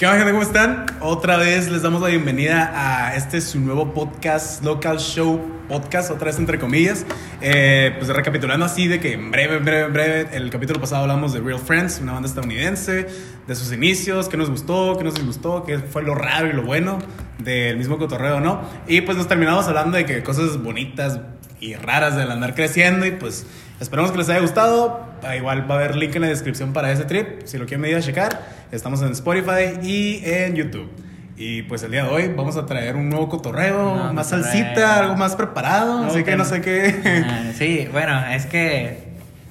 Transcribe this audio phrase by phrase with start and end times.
[0.00, 0.32] ¿Qué onda, gente?
[0.32, 0.86] ¿Cómo están?
[1.00, 5.38] Otra vez les damos la bienvenida a este su nuevo podcast, Local Show
[5.68, 7.04] Podcast, otra vez entre comillas.
[7.42, 11.02] Eh, pues recapitulando así de que en breve, en breve, en breve, el capítulo pasado
[11.02, 13.08] hablamos de Real Friends, una banda estadounidense,
[13.46, 16.62] de sus inicios, qué nos gustó, qué nos disgustó, qué fue lo raro y lo
[16.62, 16.98] bueno
[17.36, 18.62] del mismo cotorreo, ¿no?
[18.88, 21.20] Y pues nos terminamos hablando de que cosas bonitas
[21.60, 23.44] y raras del andar creciendo y pues
[23.80, 25.06] esperamos que les haya gustado.
[25.22, 27.82] Ah, Igual va a haber link en la descripción para ese trip, si lo quieren
[27.82, 28.40] venir a checar.
[28.72, 30.90] Estamos en Spotify y en YouTube.
[31.36, 34.44] Y pues el día de hoy vamos a traer un nuevo cotorreo, No, más cotorreo.
[34.52, 37.24] salsita, algo más preparado, así No, que que no sé qué.
[37.26, 39.08] Ah, sí, bueno, es que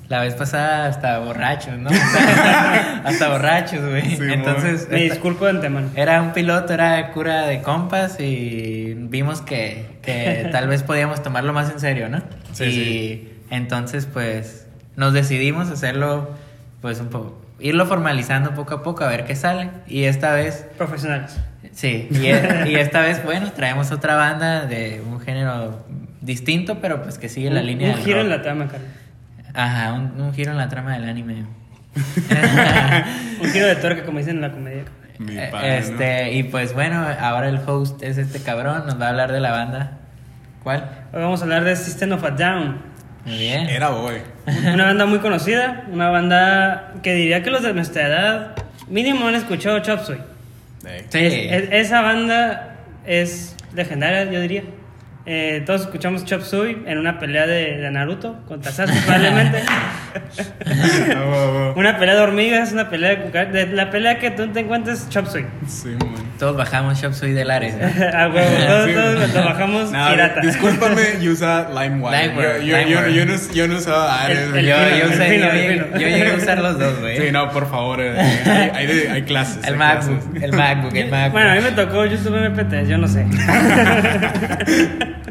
[0.07, 1.89] la vez pasada hasta borrachos, ¿no?
[3.03, 4.03] hasta borrachos, güey.
[4.17, 5.89] Sí, Entonces, Me disculpo de antemano.
[5.95, 11.53] era un piloto, era cura de compas y vimos que, que tal vez podíamos tomarlo
[11.53, 12.21] más en serio, ¿no?
[12.53, 13.28] Sí, y sí.
[13.49, 16.35] Entonces, pues, nos decidimos hacerlo,
[16.81, 19.69] pues, un poco, irlo formalizando poco a poco, a ver qué sale.
[19.87, 21.37] Y esta vez Profesionales.
[21.73, 25.85] Sí, y, e- y esta vez, bueno, traemos otra banda de un género
[26.21, 28.83] distinto, pero pues que sigue la Un- línea Un del giro en la trama, cara.
[29.53, 31.45] Ajá, un, un giro en la trama del anime.
[33.41, 34.83] Un giro de tuerca, como dicen en la comedia.
[35.17, 35.75] Mi Eh, padre, ¿no?
[35.87, 39.39] este, y pues bueno, ahora el host es este cabrón, nos va a hablar de
[39.39, 39.97] la banda.
[40.63, 40.89] ¿Cuál?
[41.13, 42.77] Hoy vamos a hablar de System of a Down.
[43.25, 43.69] Muy bien.
[43.69, 44.17] Era hoy.
[44.73, 48.55] Una banda muy conocida, una banda que diría que los de nuestra edad
[48.87, 50.19] mínimo han escuchado Chop Suey.
[50.85, 51.05] Ey.
[51.09, 51.19] Sí.
[51.49, 52.75] Es- es- esa banda
[53.05, 54.63] es legendaria, yo diría.
[55.25, 59.59] Eh, todos escuchamos Chop Suey en una pelea de, de Naruto contra Sasuke probablemente.
[61.15, 63.69] Ah, una pelea de hormigas, una pelea de cucarachas.
[63.69, 65.45] La pelea que tú te encuentres Chop Suey.
[65.67, 66.15] Sí, man.
[66.37, 67.73] Todos bajamos Shop Soy de Lares.
[67.79, 68.11] ¿eh?
[68.13, 68.93] A huevo, todos, Sí.
[68.93, 70.41] todos lo bajamos No, pirata.
[70.41, 72.33] discúlpame, yo usaba LimeWire.
[72.65, 74.39] Yo, yo, yo, no, yo no usaba Ares.
[74.53, 75.85] El- yo, fino, yo, el usé- fino, yo llegué, fino.
[75.99, 77.17] yo llegué a usar los dos, güey.
[77.17, 77.99] Sí, no, por favor.
[78.01, 79.57] eh, Hay, hay de- hay clases.
[79.65, 80.43] El hay MacBook, clases.
[80.43, 81.31] el MacBook, el MacBook.
[81.33, 83.25] Bueno, a mí me tocó YouTube MP3, yo no sé.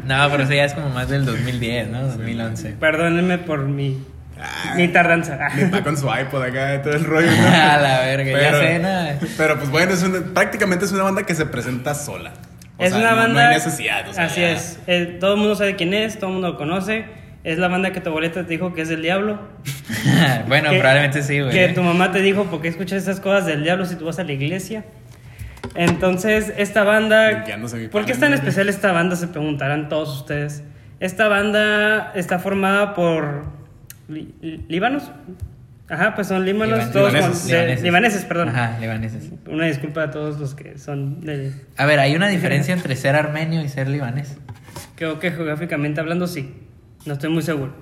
[0.05, 2.01] No, pero eso ya es como más del 2010, ¿no?
[2.07, 2.75] 2011.
[2.79, 4.03] Perdónenme por mi,
[4.41, 5.37] Ah, mi tardanza.
[5.73, 7.27] Va con su iPod acá, todo el rollo.
[7.29, 7.47] ¿no?
[7.53, 9.27] A la verga, ya sé.
[9.37, 12.31] Pero pues bueno, es una- prácticamente es una banda que se presenta sola.
[12.77, 13.43] O es sea, una no- banda.
[13.43, 14.07] No hay necesidad.
[14.07, 14.51] o sea, así ya.
[14.51, 14.79] es.
[14.87, 17.05] Eh, todo el mundo sabe quién es, todo el mundo lo conoce.
[17.43, 19.39] Es la banda que tu abuelita te dijo que es del diablo.
[20.47, 21.51] bueno, Que- probablemente sí, güey.
[21.51, 24.19] Que tu mamá te dijo, ¿por qué escuchas esas cosas del diablo si tú vas
[24.19, 24.85] a la iglesia?
[25.75, 27.45] Entonces, esta banda.
[27.91, 29.15] ¿Por qué es tan especial esta banda?
[29.15, 30.63] Se preguntarán todos ustedes.
[30.99, 33.58] Esta banda está formada por.
[34.09, 35.11] Li- li- ¿Líbanos?
[35.89, 37.47] Ajá, pues son líbanos, Liban- todos con- libaneses.
[37.47, 38.49] de- libaneses, perdón.
[38.49, 39.29] Ajá, libaneses.
[39.47, 41.53] Una disculpa a todos los que son del.
[41.77, 44.37] A ver, ¿hay una diferencia entre ser armenio y ser libanés?
[44.95, 46.53] Creo que geográficamente hablando, sí.
[47.05, 47.73] No estoy muy seguro.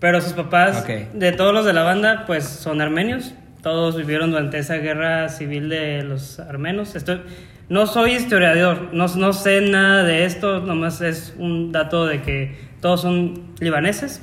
[0.00, 1.12] Pero sus papás, Ok.
[1.14, 3.34] de todos los de la banda, pues son armenios.
[3.62, 6.96] Todos vivieron durante esa guerra civil de los armenos.
[6.96, 7.20] Estoy,
[7.68, 12.56] no soy historiador, no, no sé nada de esto, nomás es un dato de que
[12.80, 14.20] todos son libaneses.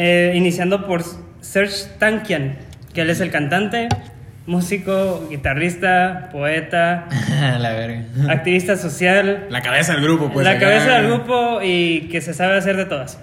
[0.00, 1.02] Eh, iniciando por
[1.40, 2.56] Serge Tankian,
[2.94, 3.88] que él es el cantante,
[4.46, 7.06] músico, guitarrista, poeta,
[7.58, 8.04] la verga.
[8.28, 10.44] activista social, La cabeza del grupo, pues.
[10.44, 10.60] la acá.
[10.60, 13.18] cabeza del grupo y que se sabe hacer de todas.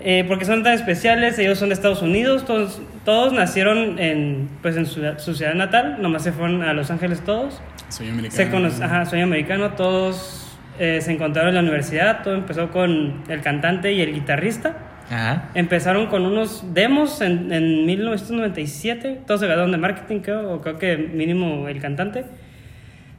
[0.00, 4.76] Eh, porque son tan especiales, ellos son de Estados Unidos, todos, todos nacieron en, pues
[4.76, 7.62] en su, su ciudad natal, nomás se fueron a Los Ángeles todos.
[7.88, 8.70] Soy americano.
[8.70, 13.40] Se ajá, soy americano, todos eh, se encontraron en la universidad, todo empezó con el
[13.42, 14.76] cantante y el guitarrista.
[15.10, 15.50] Ajá.
[15.54, 20.78] Empezaron con unos demos en, en 1997, todos se graduaron de marketing, creo, o creo
[20.78, 22.24] que mínimo el cantante.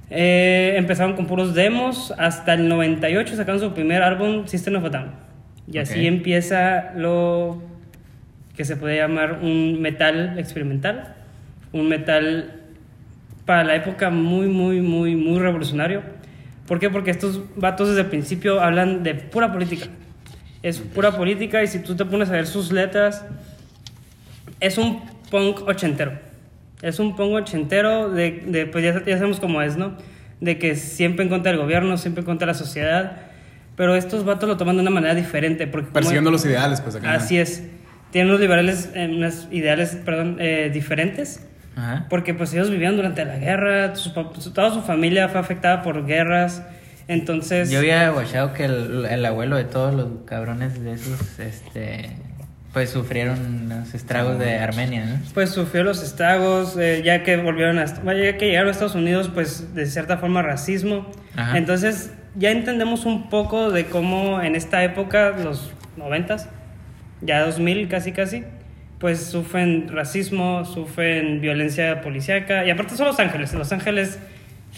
[0.10, 4.90] Eh, empezaron con puros demos, hasta el 98 sacaron su primer álbum, System of a
[4.90, 5.12] Down.
[5.72, 6.06] Y así Ok.
[6.06, 7.62] empieza lo
[8.56, 11.16] que se puede llamar un metal experimental,
[11.72, 12.52] un metal
[13.46, 16.02] para la época muy, muy, muy, muy revolucionario.
[16.68, 16.90] ¿Por qué?
[16.90, 19.88] Porque estos vatos desde el principio hablan de pura política.
[20.66, 23.24] Es pura política y si tú te pones a ver sus letras,
[24.60, 26.14] es un punk ochentero.
[26.82, 29.96] Es un punk ochentero de, de pues ya, ya sabemos cómo es, ¿no?
[30.42, 33.18] De que siempre en contra del gobierno, siempre en contra de la sociedad.
[33.76, 35.68] Pero estos vatos lo toman de una manera diferente.
[35.68, 37.14] Porque Persiguiendo los ideales, pues acá.
[37.14, 37.64] Así es.
[38.12, 41.46] Tienen unos liberales, eh, unos ideales, perdón, eh, diferentes.
[41.76, 42.06] Ajá.
[42.10, 46.64] Porque pues ellos vivían durante la guerra, su- toda su familia fue afectada por guerras.
[47.08, 47.70] Entonces...
[47.70, 52.10] Yo había guachado que el, el abuelo de todos los cabrones de esos, este,
[52.74, 55.20] pues sufrieron los estragos de Armenia, ¿no?
[55.34, 59.32] pues sufrió los estragos, eh, ya que volvieron a, ya que llegaron a Estados Unidos,
[59.34, 61.10] pues de cierta forma racismo.
[61.36, 61.58] Ajá.
[61.58, 66.50] Entonces ya entendemos un poco de cómo en esta época, los noventas,
[67.22, 68.44] ya 2000 casi casi,
[69.00, 73.54] pues sufren racismo, sufren violencia policíaca y aparte son Los Ángeles.
[73.54, 74.20] Los Ángeles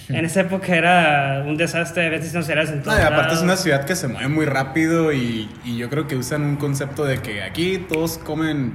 [0.09, 3.33] En esa época era un desastre, a veces no serás en No, todos y aparte
[3.36, 6.56] es una ciudad que se mueve muy rápido y, y yo creo que usan un
[6.56, 8.74] concepto de que aquí todos comen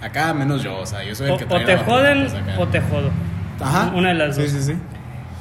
[0.00, 2.58] acá menos yo, o sea, yo soy el O, que o trae te joden pues,
[2.58, 3.10] o te jodo.
[3.60, 3.92] Ajá.
[3.94, 4.50] Una de las sí, dos.
[4.52, 4.72] Sí, sí,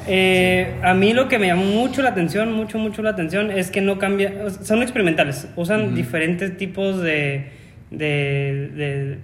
[0.07, 3.71] Eh, a mí lo que me llamó mucho la atención, mucho, mucho la atención, es
[3.71, 7.51] que no cambia, o son experimentales, usan diferentes tipos de,
[7.91, 9.17] de, de-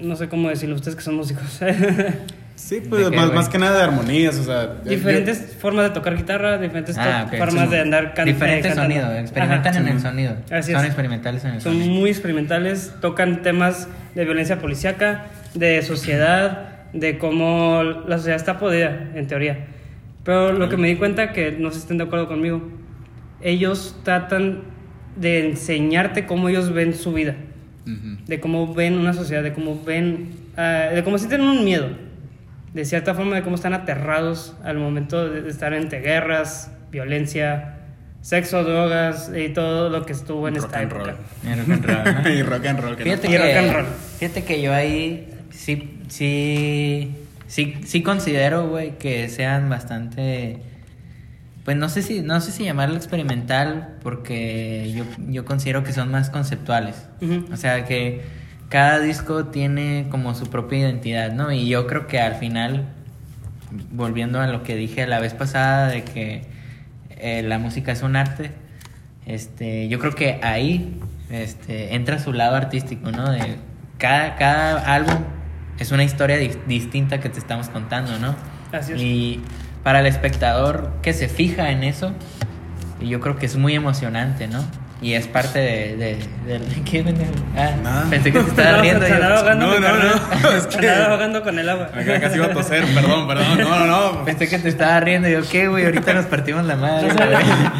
[0.00, 1.60] no sé cómo decirlo, ustedes que son músicos,
[2.56, 4.76] Sí, ¿De pues qué, más, más que nada de armonías, o sea.
[4.84, 7.38] yo- diferentes formas de tocar guitarra, diferentes Ah, to- ok.
[7.44, 8.94] formas Sí, de andar can- Diferentes cantando.
[8.94, 9.80] sonidos, experimentan Ajá.
[9.80, 10.02] en el Sí.
[10.02, 10.36] sonido.
[10.50, 10.86] Así Son es.
[10.86, 11.92] experimentales en el Son sonido.
[11.92, 19.08] muy experimentales, tocan temas de violencia policíaca, de sociedad, de cómo la sociedad está podrida,
[19.14, 19.66] en teoría.
[20.22, 22.62] Pero lo que me di cuenta, que no si estén de acuerdo conmigo,
[23.42, 24.62] ellos tratan
[25.16, 27.34] de enseñarte cómo ellos ven su vida,
[27.84, 28.16] Ujú.
[28.26, 31.88] de cómo ven una sociedad, de cómo ven, ah, de cómo sienten un miedo,
[32.74, 37.76] de cierta forma, de cómo están aterrados al momento de estar entre guerras, violencia,
[38.20, 41.14] sexo, drogas y todo lo que estuvo en Rock esta and época.
[41.14, 41.16] roll.
[41.44, 42.30] Y rock and roll, ¿no?
[42.34, 42.96] y rock and roll.
[42.96, 43.86] que no- Fíjate Y que, rock and roll.
[44.18, 47.14] fíjate que yo ahí sí, sí,
[47.46, 50.58] sí, sí considero, güey, que sean bastante,
[51.64, 56.10] pues no sé si, no sé si llamarlo experimental, porque yo, yo considero que son
[56.10, 56.96] más conceptuales.
[57.52, 58.22] O sea que
[58.68, 61.52] cada disco tiene como su propia identidad, ¿no?
[61.52, 62.86] Y yo creo que al final,
[63.92, 66.42] volviendo a lo que dije la vez pasada de que
[67.10, 68.50] eh, la música es un arte,
[69.26, 71.00] este, yo creo que ahí
[71.30, 73.30] este, entra su lado artístico, ¿no?
[73.30, 73.56] De
[73.98, 75.16] cada, cada álbum
[75.78, 78.34] es una historia di- distinta que te estamos contando, ¿no?
[78.72, 79.00] Así es.
[79.00, 79.40] Y
[79.82, 82.12] para el espectador que se fija en eso,
[83.00, 84.64] yo creo que es muy emocionante, ¿no?
[85.02, 85.96] Y es parte de...
[85.96, 87.30] de, de- ¿de ¿Qué pendejo?
[87.56, 88.06] Ah, Nada.
[88.08, 89.06] pensé que te estaba No, riendo.
[89.06, 91.90] se ahogando No, no, no, es Se que- ahogando con el agua.
[91.94, 93.58] Acá casi iba a toser, perdón, perdón.
[93.58, 94.24] No, no, no.
[94.24, 95.28] Pensé que te estaba riendo.
[95.28, 95.84] Yo, ¿qué, güey?
[95.84, 97.08] Ahorita nos partimos la madre.
[97.08, 97.38] No sabes,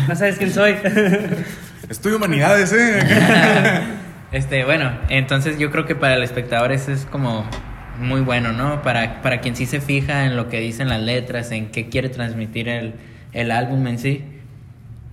[0.09, 0.77] no sabes quién soy.
[1.89, 3.01] Estudio humanidades, ¿eh?
[4.33, 7.49] Este, bueno, entonces yo creo que para el espectador eso es como
[8.01, 8.83] muy bueno, ¿no?
[8.83, 12.09] Para, para quien sí se fija en lo que dicen las letras, en qué quiere
[12.09, 12.95] transmitir el,
[13.33, 14.25] el álbum en sí,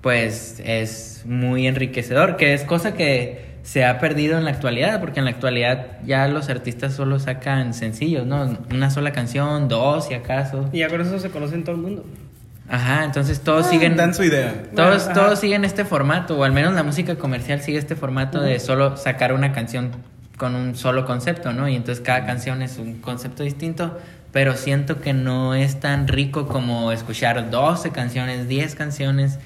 [0.01, 5.19] pues es muy enriquecedor, que es cosa que se ha perdido en la actualidad, porque
[5.19, 8.57] en la actualidad ya los artistas solo sacan sencillos, ¿no?
[8.71, 10.67] Una sola canción, dos si acaso.
[10.73, 12.05] Y ya con eso se conoce en todo el mundo.
[12.67, 13.97] Ajá, entonces todos siguen...
[13.97, 14.53] Dan su idea.
[14.75, 18.59] Todos, todos siguen este formato, o al menos la música comercial sigue este formato de
[18.59, 19.91] solo sacar una canción
[20.37, 21.67] con un solo concepto, ¿no?
[21.67, 23.99] Y entonces cada canción es un concepto distinto,
[24.31, 29.37] pero siento que no es tan rico como escuchar 12 canciones, 10 canciones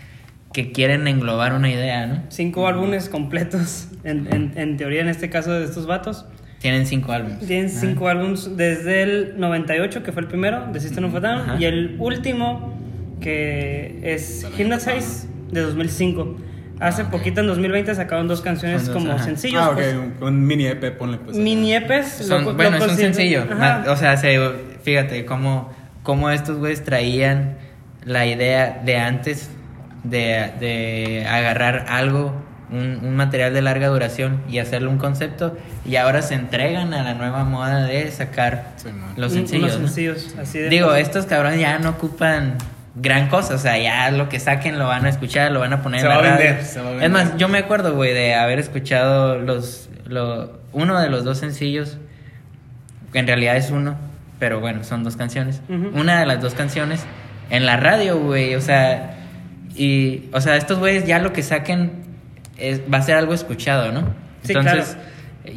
[0.55, 2.23] que quieren englobar una idea, ¿no?
[2.29, 6.25] Cinco álbumes completos, en, en, en teoría en este caso de estos vatos.
[6.59, 7.39] Tienen cinco álbumes.
[7.45, 7.79] Tienen Ajá.
[7.81, 11.57] cinco álbumes desde el 98, que fue el primero, de System of a Down, Ajá.
[11.59, 12.73] y el último,
[13.19, 16.37] que es Hypnotize, de 2005.
[16.79, 17.11] Hace Ah, ok.
[17.11, 19.25] poquito, en 2020, sacaron dos canciones dos, como ajá.
[19.25, 19.61] sencillos.
[19.61, 19.93] Ah, ok, pues.
[19.95, 21.35] un, un mini EP, ponle pues.
[21.35, 22.07] Mini EPs.
[22.25, 23.43] Son- lo- lo bueno, es un sencillo.
[23.51, 23.83] Ajá.
[23.89, 24.39] O sea, se,
[24.83, 25.69] fíjate cómo,
[26.03, 27.57] cómo estos güeyes traían
[28.05, 29.49] la idea de antes
[30.09, 32.33] de, de agarrar algo,
[32.71, 37.03] un, un material de larga duración y hacerle un concepto, y ahora se entregan a
[37.03, 39.63] la nueva moda de sacar Sí, los Un- sencillos.
[39.75, 39.87] unos ¿no?
[39.87, 42.55] sencillos, así de Digo, estos cabrones ya no ocupan
[42.95, 45.81] gran cosa, o sea, ya lo que saquen lo van a escuchar, lo van a
[45.83, 46.45] poner Se en la va a radio.
[46.45, 47.11] vender, se va a Es vender.
[47.11, 51.97] más, yo me acuerdo, güey, de haber escuchado los, lo- uno de los dos sencillos,
[53.11, 53.95] que en realidad es uno,
[54.39, 55.61] pero bueno, son dos canciones.
[55.69, 57.03] Una de las dos canciones
[57.49, 59.15] en la radio, güey, o sea,
[59.75, 61.91] y, o sea, estos güeyes ya lo que saquen
[62.57, 64.01] es, va a ser algo escuchado, ¿no?
[64.43, 64.97] Sí, Entonces,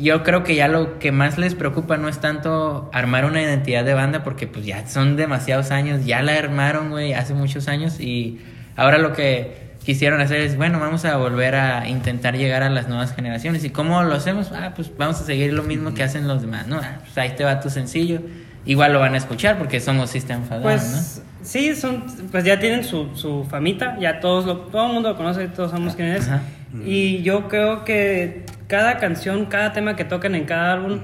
[0.00, 3.84] yo creo que ya lo que más les preocupa no es tanto armar una identidad
[3.84, 8.00] de banda, porque pues ya son demasiados años, ya la armaron, güey, hace muchos años,
[8.00, 8.40] y
[8.76, 12.88] ahora lo que quisieron hacer es, bueno, vamos a volver a intentar llegar a las
[12.88, 13.64] nuevas generaciones.
[13.64, 14.52] ¿Y cómo lo hacemos?
[14.52, 16.76] Ah, pues vamos a seguir lo mismo que hacen los demás, ¿no?
[16.76, 18.20] Ah, pues ahí te va tu sencillo.
[18.66, 22.85] Igual lo van a escuchar porque somos System Down, Pues sí, son, pues ya tienen
[22.85, 26.26] su, su famita, ya todos lo, todo el mundo lo conoce, todos sabemos quién es.
[26.28, 26.43] Ajá.
[26.85, 30.99] Y yo creo que cada canción, cada tema que tocan en cada álbum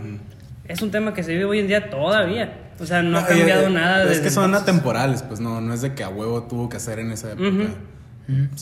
[0.68, 2.52] es un tema que se vive hoy en día todavía.
[2.78, 4.10] O sea, no, ha cambiado y- nada.
[4.10, 4.68] Es que son entonces.
[4.68, 7.48] atemporales, pues no, no es de que a huevo tuvo que hacer en esa época.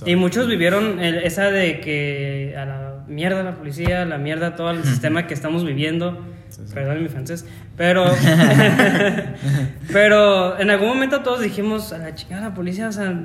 [0.07, 4.55] Y muchos vivieron el- esa de que a la mierda la policía, a la mierda
[4.57, 6.21] todo el sistema que estamos viviendo.
[6.53, 6.75] Sí, sí.
[6.75, 7.47] Perdón mi francés.
[7.77, 8.05] Pero,
[9.93, 13.19] pero en algún momento todos dijimos, a la chingada la policía, o sea,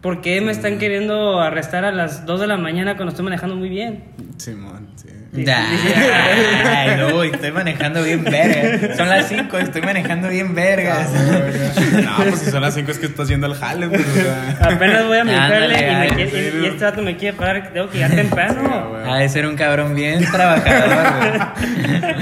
[0.00, 3.56] ¿por qué me están queriendo arrestar a las 2 de la mañana cuando estoy manejando
[3.56, 4.04] muy bien?
[4.36, 5.08] Simón, sí.
[5.32, 5.64] Ya,
[6.76, 8.96] ay, no, estoy manejando bien verga.
[8.96, 11.08] Son las 5, estoy manejando bien vergas.
[12.02, 14.58] No, pues si son las 5 es que estás yendo al jale, pues, o sea.
[14.60, 16.62] Apenas voy a mi jale y, me quiere- serio.
[16.64, 18.92] y este rato me quiere parar que tengo que llegar temprano.
[19.06, 21.52] Ha de ser un cabrón bien trabajador.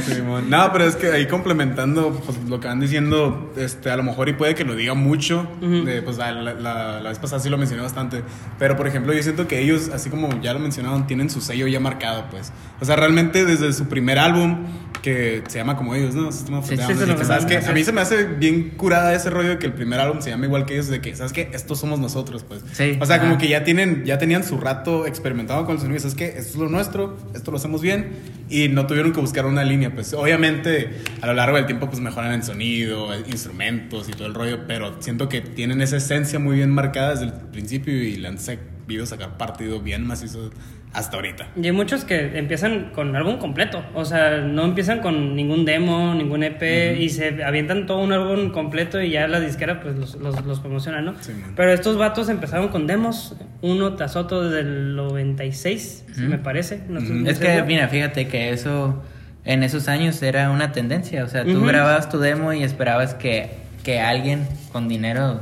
[0.03, 0.45] Simón.
[0.51, 4.29] No, pero es que ahí complementando pues, lo que van diciendo, este, a lo mejor
[4.29, 7.49] y puede que lo diga mucho, de, pues la, la- la- la vez pasada sí
[7.49, 8.23] lo mencioné bastante,
[8.59, 11.67] pero por ejemplo yo siento que ellos, así como ya lo mencionaron, tienen su sello
[11.67, 12.53] ya marcado, pues.
[12.81, 14.65] O sea, realmente desde su primer álbum,
[15.03, 16.29] que se llama como ellos, ¿no?
[16.29, 17.71] Of a Sí, Down, sí, que, ¿sabes sí.
[17.71, 20.31] A mí se me hace bien curada ese rollo de que el primer álbum se
[20.31, 21.51] llama igual que ellos, de que, ¿sabes qué?
[21.53, 22.63] Estos somos nosotros, pues.
[22.73, 23.39] Sí, O sea, como ajá.
[23.41, 26.27] que ya tienen, ya tenían su rato experimentado con el sonido, ¿sabes qué?
[26.27, 28.09] Esto es lo nuestro, esto lo hacemos bien,
[28.51, 30.13] y no tuvieron que buscar una línea, pues.
[30.15, 30.91] Obviamente,
[31.21, 35.01] a lo largo del tiempo, pues mejoran en sonido, instrumentos y todo el rollo, pero
[35.01, 39.07] siento que tienen esa esencia muy bien marcada desde el principio y le han sabido
[39.07, 40.51] sacar partido bien macizo
[40.93, 41.49] hasta ahorita.
[41.61, 43.83] Y hay muchos que empiezan con álbum completo.
[43.95, 48.51] O sea, no empiezan con ningún demo, ningún EP y se avientan todo un álbum
[48.51, 51.15] completo y ya la disquera pues los, los, los promociona, ¿no?
[51.21, 51.33] Sí.
[51.55, 56.31] Pero estos vatos empezaron con demos, uno tras otro desde el 96, si Ujú.
[56.31, 56.81] me parece.
[56.89, 57.67] No Es que, seguro.
[57.67, 59.03] mira, fíjate que eso
[59.45, 61.25] en esos años era una tendencia.
[61.25, 63.51] O sea, tú grababas tu demo y esperabas que,
[63.85, 65.41] que alguien con dinero.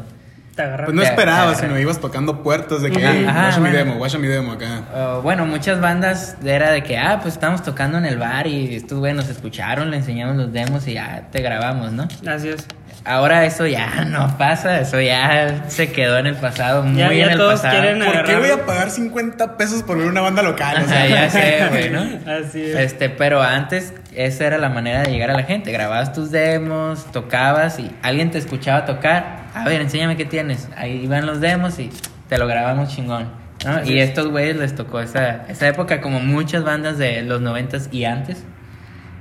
[0.56, 0.86] Te agarran.
[0.86, 3.76] Pues no esperabas, sino ibas tocando puertas de que, Ajá, hey, guacha mi bueno.
[3.76, 5.18] demo, guacha mi demo acá.
[5.18, 8.74] uh, bueno, muchas bandas era de que, ah, pues estamos tocando en el bar y
[8.74, 12.08] estos güey nos escucharon, le enseñamos los demos y ya te grabamos, ¿no?
[12.24, 12.66] Es.
[13.06, 17.24] Ahora eso ya no pasa, eso ya se quedó en el pasado, muy Ya- ya
[17.26, 17.80] en el todos pasado.
[17.80, 20.76] quieren ¿Por qué voy a pagar 50 pesos por ver una banda local?
[20.76, 22.00] O Ajá, sea, ya sé, güey, ¿no?
[22.30, 22.74] Así es.
[22.76, 25.70] Este, pero antes esa era la manera de llegar a la gente.
[25.70, 29.46] Grababas tus demos, tocabas y alguien te escuchaba tocar.
[29.54, 30.68] A ver, enséñame qué tienes.
[30.76, 31.90] Ahí van los demos y
[32.28, 33.28] te lo grabamos chingón.
[33.64, 33.84] ¿no?
[33.84, 34.08] Y es.
[34.08, 38.42] estos güeyes les tocó esa, esa época como muchas bandas de los noventas y antes.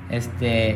[0.10, 0.76] Este,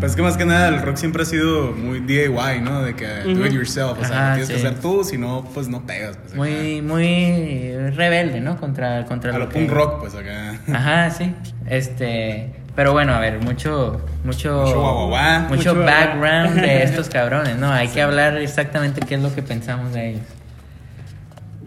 [0.00, 2.82] Pues es que más que nada el rock siempre ha sido muy DIY, ¿no?
[2.82, 5.44] De que do it yourself, o sea, Ajá, lo tienes que hacer tú, si no,
[5.52, 6.16] pues no pegas.
[6.16, 8.56] Pues, muy, muy rebelde, ¿no?
[8.58, 10.58] Contra, contra A lo que- punk rock, pues acá.
[10.72, 11.34] Ajá, sí.
[11.68, 15.40] Este, pero bueno, a ver, mucho, mucho, Mucho guau, guau, guau.
[15.50, 16.66] mucho background guau.
[16.66, 17.70] de estos cabrones, ¿no?
[17.70, 20.22] Hay que hablar exactamente qué es lo que pensamos de ellos.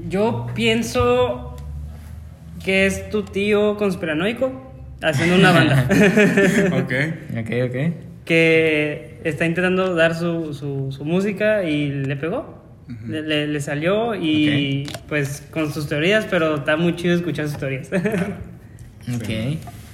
[0.10, 1.56] Yo pienso
[2.64, 4.52] que es tu tío conspiranoico
[5.04, 5.86] haciendo una banda.
[6.74, 6.94] ok.
[7.40, 7.94] Ok, ok.
[8.26, 12.62] Que está intentando dar su, su, su música y le pegó.
[13.08, 17.58] le, le- le salió y pues con sus teorías, pero está muy chido escuchar sus
[17.58, 17.90] teorías.
[19.16, 19.30] Ok.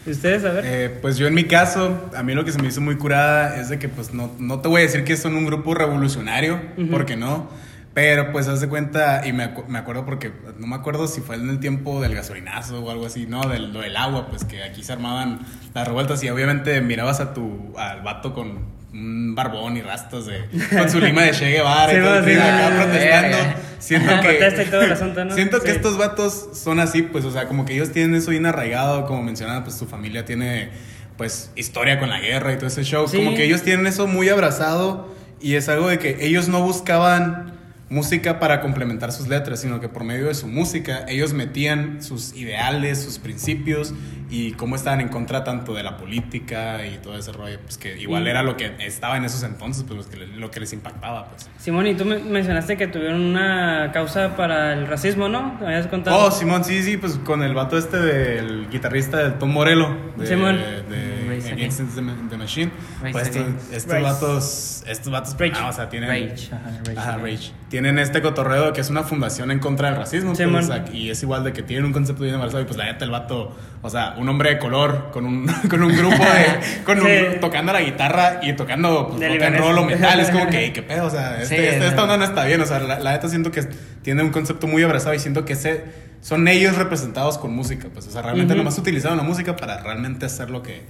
[0.06, 0.64] ¿Y ustedes, a ver?
[0.68, 3.60] Eh, pues yo en mi caso, a mí lo que se me hizo muy curada
[3.60, 6.60] es de que pues no, no te voy a decir que son un grupo revolucionario,
[6.78, 6.90] Ujú.
[6.90, 7.50] porque no.
[8.00, 11.20] Pero pues haz de cuenta, y me, acu- me acuerdo porque no me acuerdo si
[11.20, 14.64] fue en el tiempo del gasolinazo o algo así, no, del, del agua, pues que
[14.64, 15.40] aquí se armaban
[15.74, 20.46] las revueltas y obviamente mirabas a tu, al vato con un barbón y rastas de,
[20.76, 23.38] con su lima de Che Guevara Sí, y todo sí, trip sí, acá protestando.
[23.80, 25.36] Siento que, Protesta y todo el asunto, ¿no?
[25.36, 28.46] siento que estos vatos son así, pues, o sea, como que ellos tienen eso bien
[28.46, 30.70] arraigado, como mencionaba, pues su familia tiene,
[31.18, 33.06] pues, historia con la guerra y todo ese show.
[33.14, 37.59] Como que ellos tienen eso muy abrazado y es algo de que ellos no buscaban
[37.90, 42.36] música para complementar sus letras, sino que por medio de su música ellos metían sus
[42.36, 43.94] ideales, sus principios
[44.30, 47.98] y cómo estaban en contra tanto de la política y todo ese rollo, pues que
[48.00, 48.28] igual Mm.
[48.28, 51.50] era lo que estaba en esos entonces, pues lo que, lo que les impactaba, pues.
[51.58, 55.58] Simón, y tú me- mencionaste que tuvieron una causa para el racismo, ¿no?
[55.60, 56.26] ¿Me habías contado?
[56.28, 60.28] Oh, Simón, sí, sí, pues con el vato este del guitarrista de Tom Morello, de,
[60.28, 60.58] Simón.
[60.58, 62.72] de Race Against the, the Machine.
[63.02, 64.04] Race Pues estos, estos Rage.
[64.04, 65.54] vatos, estos vatos, Rage.
[65.56, 66.10] ah, o sea, tienen...
[66.10, 67.44] Rage, ajá, Rage Ajá, Against.
[67.48, 67.54] Rage.
[67.80, 71.10] Tienen este cotorreo que es una fundación en contra del racismo, pues, o sea, y
[71.12, 73.56] es igual de que tienen un concepto bien embarazado y pues la neta el vato,
[73.82, 77.38] o sea, un hombre de color con un, con un grupo de, con un- Sí.
[77.40, 80.74] tocando la guitarra y tocando pues, De rock and roll o metal, es como que,
[80.74, 81.06] ¿qué pedo?
[81.06, 82.04] O sea, este, Sí, este- esta no.
[82.04, 83.62] onda no está bien, o sea, la, la neta siento que
[84.02, 85.86] tiene un concepto muy abrazado y siento que ese,
[86.20, 88.58] son ellos representados con música, pues, o sea, realmente Ujú.
[88.58, 90.82] nomás utilizaron la música para realmente hacer lo que,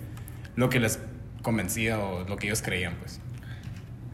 [0.55, 0.97] lo que les
[1.43, 3.21] convencía o lo que ellos creían, pues.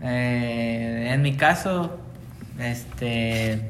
[0.01, 2.01] Eh, en mi caso,
[2.59, 3.61] este.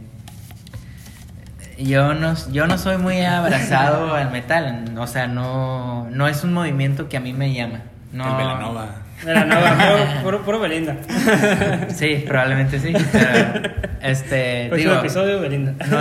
[1.78, 4.96] Yo no, yo no soy muy abrazado al metal.
[4.98, 7.82] O sea, no, no es un movimiento que a mí me llama.
[8.12, 9.06] No, El Belanova.
[9.24, 10.98] De la nueva, puro, puro, puro Belinda.
[11.90, 12.94] Sí, probablemente sí.
[13.12, 15.74] pero, este, digo, episodio, Belinda.
[15.90, 16.00] no,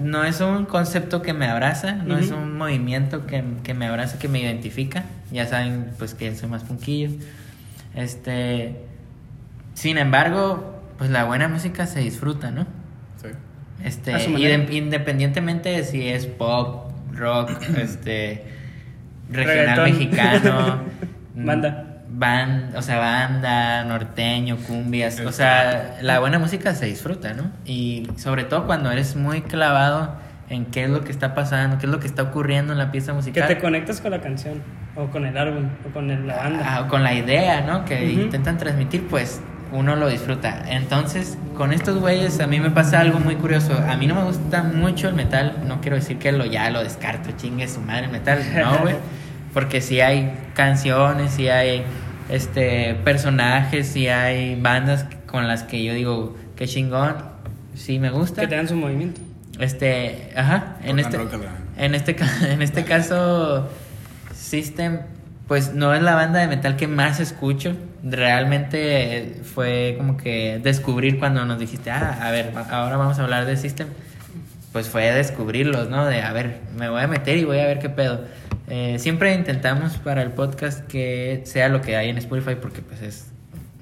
[0.20, 4.18] no es un concepto que me abraza, no es un movimiento que, que me abraza,
[4.18, 5.04] que me identifica.
[5.30, 7.10] Ya saben, pues que soy más punquillo.
[7.94, 8.76] Este,
[9.74, 12.66] sin embargo, pues la buena música se disfruta, ¿no?
[13.22, 13.28] Sí.
[13.84, 14.12] Este,
[14.72, 18.44] independientemente de si es pop, rock, este,
[19.30, 19.84] regional Reggaetón.
[19.84, 20.82] mexicano.
[21.34, 21.84] mm, Banda.
[22.10, 25.20] ban- o sea, banda, norteño, cumbias.
[25.20, 27.50] O sea, la buena música se disfruta, ¿no?
[27.64, 30.16] Y sobre todo cuando eres muy clavado
[30.48, 32.90] en qué es lo que está pasando, qué es lo que está ocurriendo en la
[32.90, 33.48] pieza Que musical.
[33.48, 34.62] te conectas con la canción,
[34.96, 36.62] o con el álbum, o con el- la banda.
[36.66, 37.84] Ah, con la idea, ¿no?
[37.84, 39.40] Que intentan transmitir, pues
[39.72, 40.64] uno lo disfruta.
[40.68, 43.72] Entonces, con estos güeyes a mí me pasa algo muy curioso.
[43.88, 45.62] A mí no me gusta mucho el metal.
[45.66, 48.42] No quiero decir que lo ya lo descarto, chingue su madre el metal.
[48.56, 48.94] No, güey.
[49.54, 51.82] Porque si hay canciones, si hay
[52.28, 57.16] este personajes, si hay bandas con las que yo digo, qué chingón,
[57.74, 58.42] sí me gusta.
[58.42, 59.20] Que te dan su movimiento.
[59.58, 61.48] Este, ajá, en Rock este,
[61.78, 63.68] en este, ca- en este caso,
[64.34, 65.00] System,
[65.48, 67.74] pues no es la banda de metal que más escucho.
[68.02, 73.46] Realmente fue como que descubrir cuando nos dijiste, ah, a ver, ahora vamos a hablar
[73.46, 73.88] de System.
[74.72, 76.04] Pues fue descubrirlos, ¿no?
[76.04, 78.26] De, a ver, me voy a meter y voy a ver qué pedo.
[78.68, 83.00] Eh, siempre intentamos para el podcast que sea lo que hay en Spotify porque pues
[83.00, 83.28] es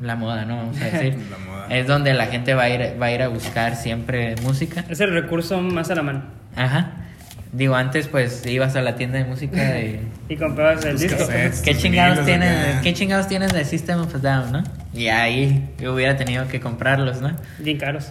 [0.00, 0.58] la moda, ¿no?
[0.58, 1.18] Vamos a decir.
[1.28, 1.66] La moda.
[1.68, 4.84] Es donde la gente va a ir, va a ir a buscar siempre música.
[4.88, 6.22] Es el recurso más a la mano.
[6.54, 6.92] Ajá.
[7.56, 10.00] Digo, antes pues ibas a la tienda de música y...
[10.28, 11.18] Y comprabas el disco.
[11.18, 11.60] cassettes.
[11.62, 12.80] ¿Qué chingados, tienes, acá.
[12.82, 14.64] ¿Qué chingados tienes de System of a Down, no?
[14.92, 17.30] Y ahí yo hubiera tenido que comprarlos, ¿no?
[17.60, 18.10] Bien caros.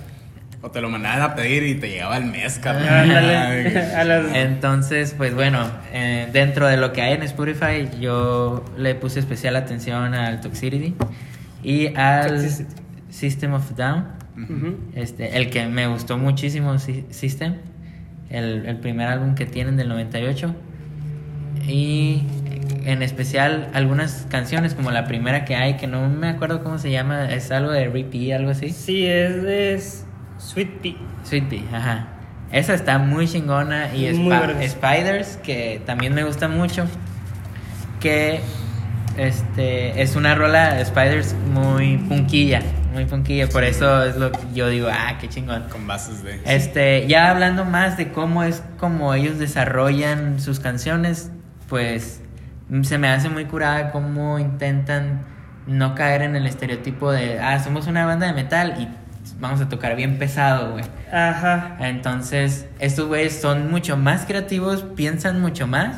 [0.61, 2.87] O te lo mandaban a pedir y te llegaba el mes, cabrón.
[2.87, 3.77] Ándale.
[3.95, 8.95] A las- Entonces, pues bueno, eh, dentro de lo que hay en Spotify, yo le
[8.95, 10.95] puse especial atención al Toxicity
[11.63, 12.73] y al Toxicity.
[13.09, 14.05] System of a Down.
[14.95, 17.55] Este, el que me gustó muchísimo, Sy- System,
[18.29, 20.53] el, el primer álbum que tienen del 98.
[21.67, 22.23] Y
[22.85, 26.91] en especial algunas canciones, como la primera que hay, que no me acuerdo cómo se
[26.91, 28.69] llama, es algo de Rippy, algo así.
[28.69, 29.81] Sí, es de
[30.37, 30.93] Sweet Pea.
[31.23, 32.07] Sweet Pea, ajá.
[32.51, 33.93] Esa está muy chingona.
[33.93, 34.35] Y Muy.
[34.67, 36.85] Spiders, que también me gusta mucho.
[37.99, 38.39] Que
[39.17, 42.61] este es una rola Spiders muy punquilla.
[42.95, 43.49] Muy punquilla.
[43.49, 45.65] Por eso es lo que yo digo, ah, qué chingón.
[45.69, 46.39] Con bases de.
[46.45, 51.29] Este, ya hablando más de cómo es como ellos desarrollan sus canciones,
[51.67, 52.21] pues
[52.69, 55.25] mm, se me hace muy curada cómo intentan
[55.67, 58.87] no caer en el estereotipo de, ah, somos una banda de metal y
[59.41, 60.85] vamos a tocar bien pesado, güey.
[61.11, 61.75] Ajá.
[61.81, 65.97] Entonces, estos güeyes son mucho más creativos, piensan mucho más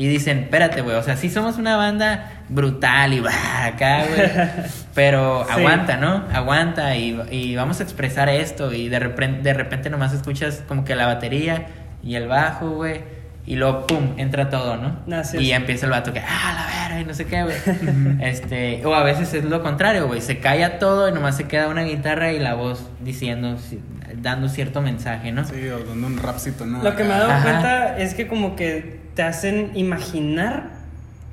[0.00, 4.30] y dicen, espérate, güey, o sea, sí somos una banda brutal y bah, acá, güey,
[4.94, 5.52] pero Sí.
[5.60, 6.24] aguanta, ¿no?
[6.32, 10.84] Aguanta y, y vamos a expresar esto y de repente, de repente nomás escuchas como
[10.84, 11.66] que la batería
[12.04, 13.00] y el bajo, güey,
[13.44, 15.16] y luego, pum, entra todo, ¿no?
[15.16, 17.56] Así y empieza el vato que, ah, la verga, y no sé qué, güey.
[18.20, 21.66] este, o a veces es lo contrario, güey, se calla todo y nomás se queda
[21.68, 23.80] una guitarra y la voz diciendo, ci-
[24.16, 25.44] dando cierto mensaje, ¿no?
[25.44, 26.82] Sí, o dando un rapcito, ¿no?
[26.82, 27.42] Lo que me he dado Ajá.
[27.42, 30.68] cuenta es que como que te hacen imaginar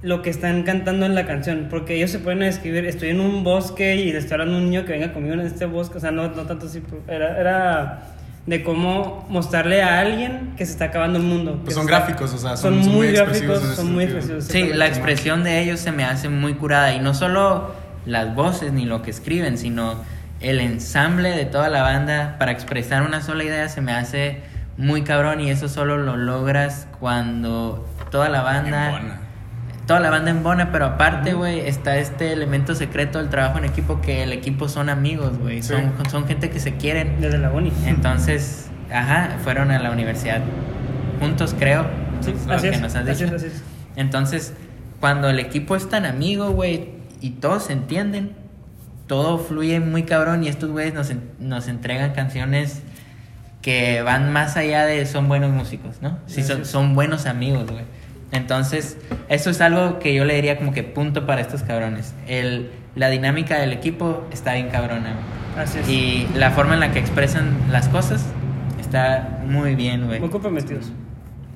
[0.02, 3.44] lo que están cantando en la canción, porque ellos se pueden escribir, estoy en un
[3.44, 6.02] bosque y le estoy hablando a un niño que venga conmigo en este bosque, o
[6.02, 8.02] sea, no, no tanto así, era, era
[8.48, 11.62] de cómo mostrarle a alguien que se está acabando el mundo.
[11.64, 14.46] Pues son gráficos, o sea, son, son- son muy muy expresivos gráficos, son muy expresivos.
[14.46, 17.72] Sí, la expresión de ellos se me hace muy curada y no solo
[18.08, 19.94] las voces ni lo que escriben, sino
[20.42, 24.40] el ensamble de toda la banda para expresar una sola idea se me hace
[24.78, 29.20] muy cabrón y eso solo lo logras cuando toda la banda Embona.
[29.88, 33.66] toda la banda en bona, pero aparte, güey, está este elemento secreto del trabajo en
[33.66, 35.70] equipo que el equipo son amigos, güey, Sí.
[35.74, 37.22] son, son gente que se quieren.
[37.22, 37.72] Desde la Boni.
[37.86, 40.42] Entonces, ajá, fueron a la universidad
[41.20, 41.86] juntos, creo.
[42.22, 43.36] Sí, lo así que es, nos has así dicho.
[43.36, 43.64] es, así es.
[43.96, 44.54] Entonces,
[45.00, 46.90] cuando el equipo es tan amigo, güey,
[47.22, 48.32] y todos se entienden,
[49.08, 52.82] todo fluye muy cabrón y estos güeyes nos, en- nos entregan canciones
[53.66, 56.20] que van más allá de son buenos músicos, ¿no?
[56.28, 57.84] Sí, son, son buenos amigos, güey.
[58.32, 58.96] Entonces,
[59.28, 62.14] eso es algo que yo le diría como que punto para estos cabrones.
[62.28, 65.16] El, la dinámica del equipo está bien cabrona.
[65.58, 65.90] Así es.
[65.90, 68.28] Y la forma en la que expresan las cosas
[68.80, 70.20] está muy bien, güey.
[70.20, 70.92] Muy comprometidos.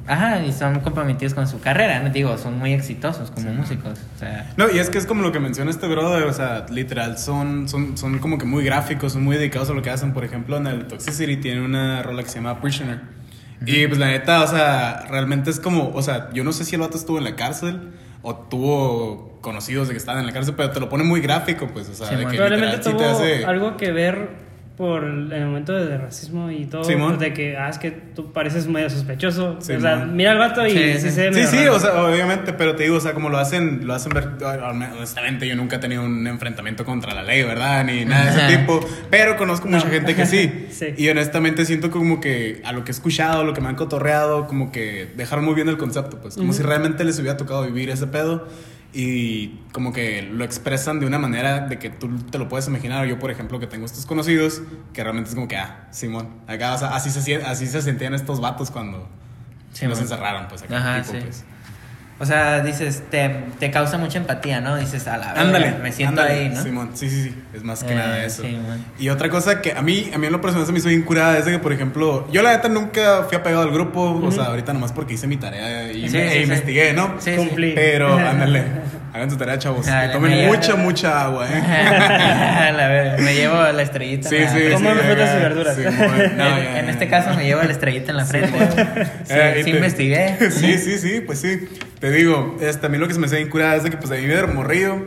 [0.10, 2.10] Ajá, y son comprometidos con su carrera, ¿no?
[2.10, 4.00] Digo, son muy exitosos como músicos.
[4.16, 6.66] O sea, No, y es que es como lo que menciona este brother, o sea,
[6.72, 10.12] literal, son, son, son como que muy gráficos, son muy dedicados a lo que hacen.
[10.14, 13.02] Por ejemplo, en el Toxicity tiene una rola que se llama Prisoner.
[13.68, 16.74] Y pues la neta, o sea, realmente es como, o sea, yo no sé si
[16.74, 17.92] el vato estuvo en la cárcel
[18.24, 21.68] o tuvo conocidos de que estaban en la cárcel, pero te lo pone muy gráfico,
[21.68, 23.46] pues, o sea, Sí, de que Probablemente literal sí te hace...
[23.46, 24.49] algo que ver
[24.80, 26.86] por el momento de racismo y todo.
[26.86, 27.20] Simón.
[27.20, 29.58] De que, ah, es que tú pareces medio sospechoso.
[29.60, 31.12] o sea, mira al vato y Sí, sí, sí.
[31.12, 34.14] se Sí, o sea, obviamente, pero te digo, o sea, como lo hacen, lo hacen
[34.14, 37.84] ver, honestamente yo nunca he tenido un enfrentamiento contra la ley, ¿verdad?
[37.84, 38.58] Ni nada de ese Ajá.
[38.58, 39.92] tipo, pero conozco mucha No.
[39.92, 40.68] gente que sí.
[40.72, 40.94] Sí.
[40.96, 44.48] Y honestamente siento como que a lo que he escuchado, lo que me han cotorreado,
[44.48, 47.90] como que dejaron muy bien el concepto, pues, como si realmente les hubiera tocado vivir
[47.90, 48.48] ese pedo
[48.94, 53.06] y como que lo expresan de una manera de que tú te lo puedes imaginar.
[53.08, 54.62] Yo, por ejemplo, que tengo estos conocidos,
[54.94, 58.14] que realmente es como que, ah, Simón, acá, o sea, así se, así se sentían
[58.14, 59.08] estos vatos cuando
[59.74, 61.20] Sí, los encerraron, pues, acá, Ajá, tipo, sí.
[61.24, 61.46] pues.
[62.22, 64.76] O sea, dices, te, te causa mucha empatía, ¿no?
[64.76, 66.62] Dices, a la verga, Ándale, me siento ándale, ahí, ¿no?
[66.64, 68.42] Simón, sí, sí, sí, es más que Eh, nada eso.
[68.44, 68.58] sí,
[69.00, 71.04] y otra cosa que a mí, a mí en lo personal se me hizo bien
[71.04, 74.32] curada es de que, por ejemplo, yo la neta nunca fui apegado al grupo, o
[74.34, 76.40] sea, ahorita nomás porque hice mi tarea y Sí, me- sí, e sí.
[76.44, 77.16] investigué, ¿no?
[77.20, 77.32] Sí.
[77.38, 77.72] Cumplí.
[77.74, 78.64] Pero, ándale,
[79.14, 79.86] hagan su tarea, chavos.
[79.86, 81.62] Dale, que tomen me- mucha, mucha agua, ¿eh?
[82.78, 84.30] la me llevo la estrellita.
[84.30, 85.76] Sí, la sí, sí, frutas y verduras.
[85.76, 88.58] Simón, no, en, en este caso me llevo la estrellita en la frente.
[89.26, 90.38] Sí, Eh, sí te- investigué.
[90.52, 91.68] Sí, sí, sí, pues sí.
[92.00, 94.12] Te digo, es, también lo que se me hace bien curada es de que pues
[94.12, 95.06] a mí me morrillo,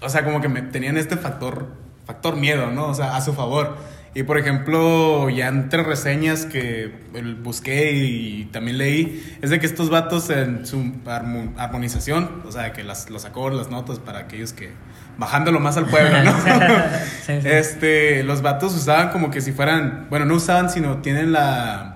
[0.00, 1.68] o sea, como que me tenían este factor,
[2.06, 2.86] factor miedo, ¿no?
[2.88, 3.76] O sea, a su favor.
[4.16, 6.92] Y por ejemplo, ya entre reseñas que
[7.42, 12.72] busqué y también leí, es de que estos vatos en su armo- armonización, o sea,
[12.72, 14.70] que las, los acordes, las notas para aquellos que
[15.18, 16.32] bajándolo más al pueblo, ¿no?
[17.26, 17.48] Sí, sí.
[17.48, 21.93] Este, los vatos usaban como que si fueran, bueno, no usaban, sino tienen la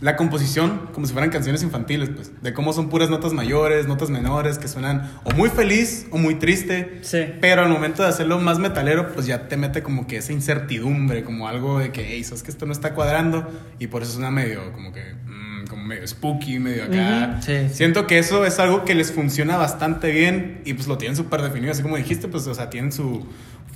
[0.00, 4.08] la composición como si fueran canciones infantiles, pues, de cómo son puras notas mayores, notas
[4.10, 7.00] menores que suenan o muy feliz o muy triste.
[7.02, 7.26] Sí.
[7.40, 11.22] Pero al momento de hacerlo más metalero, pues ya te mete como que esa incertidumbre,
[11.22, 13.46] como algo de que, hey, sabes que esto no está cuadrando
[13.78, 17.40] y por eso suena medio como que mm, como medio spooky, medio acá.
[17.42, 17.68] Sí.
[17.70, 21.42] Siento que eso es algo que les funciona bastante bien y pues lo tienen súper
[21.42, 23.26] definido, así como dijiste, pues, o sea, tienen su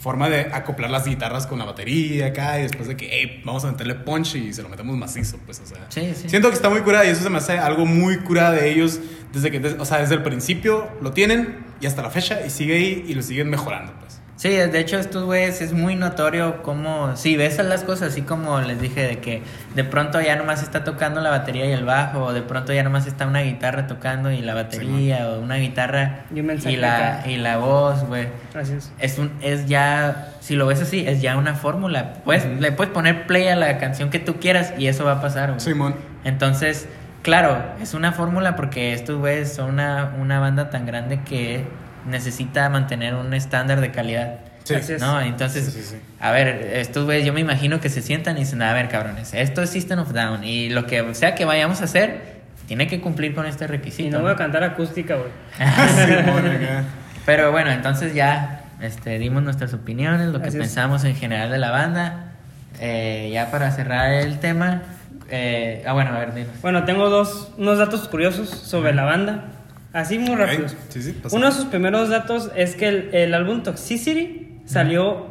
[0.05, 3.65] forma de acoplar las guitarras con la batería acá y después de que, hey, vamos
[3.65, 5.87] a meterle punch y se lo metemos macizo, pues, o sea.
[5.89, 6.29] Sí, sí.
[6.29, 9.01] Siento que está muy curada y eso se me hace algo muy curada de ellos
[9.33, 12.75] desde que, o sea, desde el principio lo tienen y hasta la fecha y sigue
[12.77, 14.04] ahí y lo siguen mejorando, pues.
[14.45, 18.61] Sí, de hecho estos güeyes es muy notorio como, si ves las cosas así como
[18.61, 19.43] les dije, de que
[19.75, 22.83] de pronto ya nomás está tocando la batería y el bajo, o de pronto ya
[22.83, 26.77] nomás está una guitarra tocando y la batería, o una guitarra Y un mensaje y
[26.77, 28.29] la, y la voz, güey.
[28.53, 28.93] Gracias.
[28.99, 32.13] Es, un, es ya, si lo ves así, es ya una fórmula.
[32.27, 35.21] Pues, Le puedes poner play a la canción que tú quieras y eso va a
[35.23, 35.61] pasar, güey.
[35.61, 35.95] Simón.
[36.23, 36.87] Entonces,
[37.23, 41.65] claro, es una fórmula porque estos güeyes son una, una banda tan grande que
[42.07, 44.37] necesita mantener un estándar de calidad.
[44.65, 44.75] Sí.
[44.99, 45.21] ¿No?
[45.21, 45.97] Entonces, Sí, sí, sí.
[46.21, 49.35] a ver, estos güeyes, yo me imagino que se sientan y dicen, a ver, cabrones,
[49.35, 53.01] esto es System of Down y lo que sea que vayamos a hacer, tiene que
[53.03, 54.09] cumplir con este requisito.
[54.09, 54.25] Y no ¿no?
[54.25, 55.29] voy a cantar acústica, güey.
[55.61, 56.85] Acá.
[57.27, 60.63] Pero bueno, entonces ya este, dimos nuestras opiniones, lo que Así es.
[60.63, 62.33] pensamos en general de la banda.
[62.81, 64.83] Eh, ya para cerrar el tema,
[65.31, 66.61] eh, ah, bueno, a ver, dinos.
[66.63, 69.45] Bueno, tengo dos, unos datos curiosos sobre la banda.
[69.95, 70.77] Así muy rápidos.
[70.91, 71.35] sí, sí, pasa.
[71.37, 75.29] Uno de sus primeros datos es que el, el álbum Toxicity salió,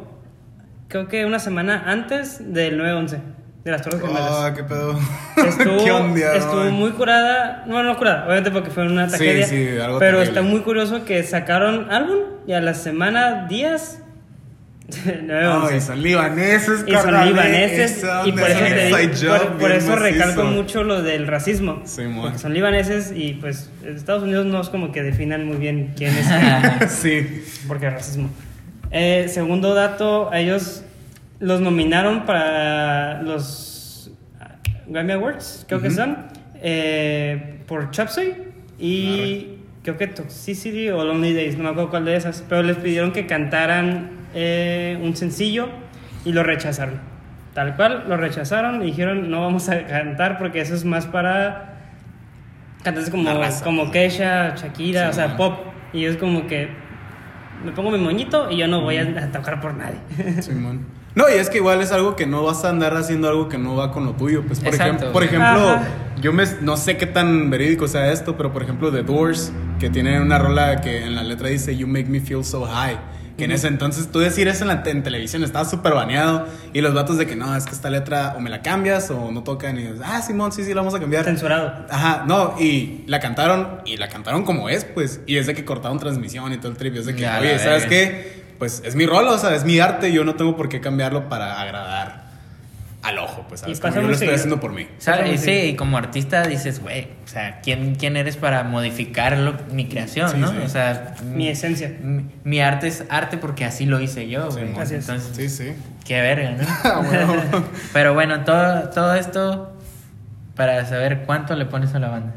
[0.88, 3.18] creo que una semana antes del 9-11,
[3.64, 4.22] de las Torres Gemelas.
[4.30, 4.98] Ah, qué pedo.
[5.36, 9.46] Estuvo, qué estuvo muy curada, no, no curada, obviamente porque fue una Sí, tragedia.
[9.46, 10.22] sí, algo pero terrible.
[10.24, 14.00] está muy curioso que sacaron álbum y a la semana, días,
[14.88, 15.68] 9/11.
[15.72, 17.96] Ay, son libaneses, Y son libaneses.
[17.98, 21.82] esa Y por es eso, te digo- por, eso recalco mucho lo del racismo.
[21.84, 25.94] Sí, porque son libaneses y pues Estados Unidos no es como que definan muy bien
[25.96, 27.42] quién es quién, Sí.
[27.66, 28.28] porque es racismo.
[28.90, 30.84] Eh, segundo dato, ellos
[31.40, 34.10] los nominaron para los
[34.86, 36.18] Grammy Awards, creo que son,
[36.62, 38.34] eh, por Chopsy
[38.78, 39.48] y
[39.82, 43.12] creo que Toxicity o Lonely Days, no me acuerdo cuál de esas, pero les pidieron
[43.12, 45.68] que cantaran eh, un sencillo
[46.24, 47.00] y lo rechazaron.
[47.54, 51.76] Tal cual, lo rechazaron y dijeron no vamos a cantar porque eso es más para
[52.82, 53.90] cantantes como, raza, como.
[53.90, 55.36] Kesha, Shakira, Sí, o sea, man.
[55.36, 55.58] pop.
[55.92, 56.68] Y es como que
[57.64, 59.96] me pongo mi moñito y yo no voy a, tocar por nadie.
[60.42, 60.84] Simón.
[61.14, 63.56] No, y es que igual es algo que no vas a andar haciendo algo que
[63.56, 64.42] no va con lo tuyo.
[64.42, 65.06] Pues, por, Exacto.
[65.06, 65.86] ejem- por ejemplo, Ajá.
[66.20, 69.90] yo me, no sé qué tan verídico sea esto, pero por ejemplo, The Doors, que
[69.90, 72.98] tiene una rola que en la letra dice You make me feel so high.
[73.36, 76.46] Que en ese entonces tú decir eso en, la, en televisión estaba súper baneado.
[76.72, 79.32] Y los vatos de que no, es que esta letra o me la cambias o
[79.32, 79.76] no tocan.
[79.78, 81.24] Y dices, ah, Simón, sí, sí, la vamos a cambiar.
[81.24, 81.86] Censurado.
[81.90, 85.20] Ajá, no, y la cantaron, y la cantaron como es, pues.
[85.26, 86.94] Y es de que cortaron transmisión y todo el trip.
[86.94, 88.44] y es de que, Ya, oye, ¿sabes qué?
[88.58, 91.28] Pues es mi rol, o sea, es mi arte, yo no tengo por qué cambiarlo
[91.28, 92.23] para agradar
[93.04, 93.78] al ojo, pues, ¿sabes?
[93.78, 94.34] Y Como yo lo estoy seguido.
[94.36, 94.88] haciendo por mí.
[94.98, 95.40] ¿Sabes?
[95.40, 95.46] Sí.
[95.46, 99.86] Sí, y como artista dices, güey, o sea, ¿quién, ¿quién eres para modificar lo- mi
[99.88, 100.50] creación, Sí, no?
[100.50, 100.56] sí.
[100.64, 101.92] O sea, Mi esencia.
[102.02, 104.82] mi, mi arte es arte porque así lo hice yo, Sí, güey.
[104.82, 104.90] es.
[104.90, 105.72] Entonces, Sí, sí.
[106.04, 106.64] qué verga, ¿no?
[106.84, 107.64] Ah, bueno.
[107.92, 109.70] Pero bueno, todo, todo esto
[110.56, 112.32] para saber cuánto le pones a la banda.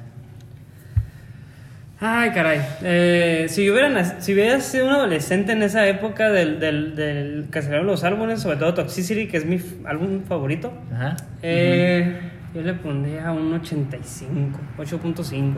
[1.99, 2.61] Ay, caray.
[2.83, 7.47] Eh, si, hubiera, nac- si hubieras sido un adolescente en esa época del, del, del
[7.51, 11.17] que salieron los álbumes, sobre todo Toxicity, que es mi álbum favorito, Ajá.
[11.41, 12.19] eh,
[12.53, 15.53] yo le pondría un 85, 8.5.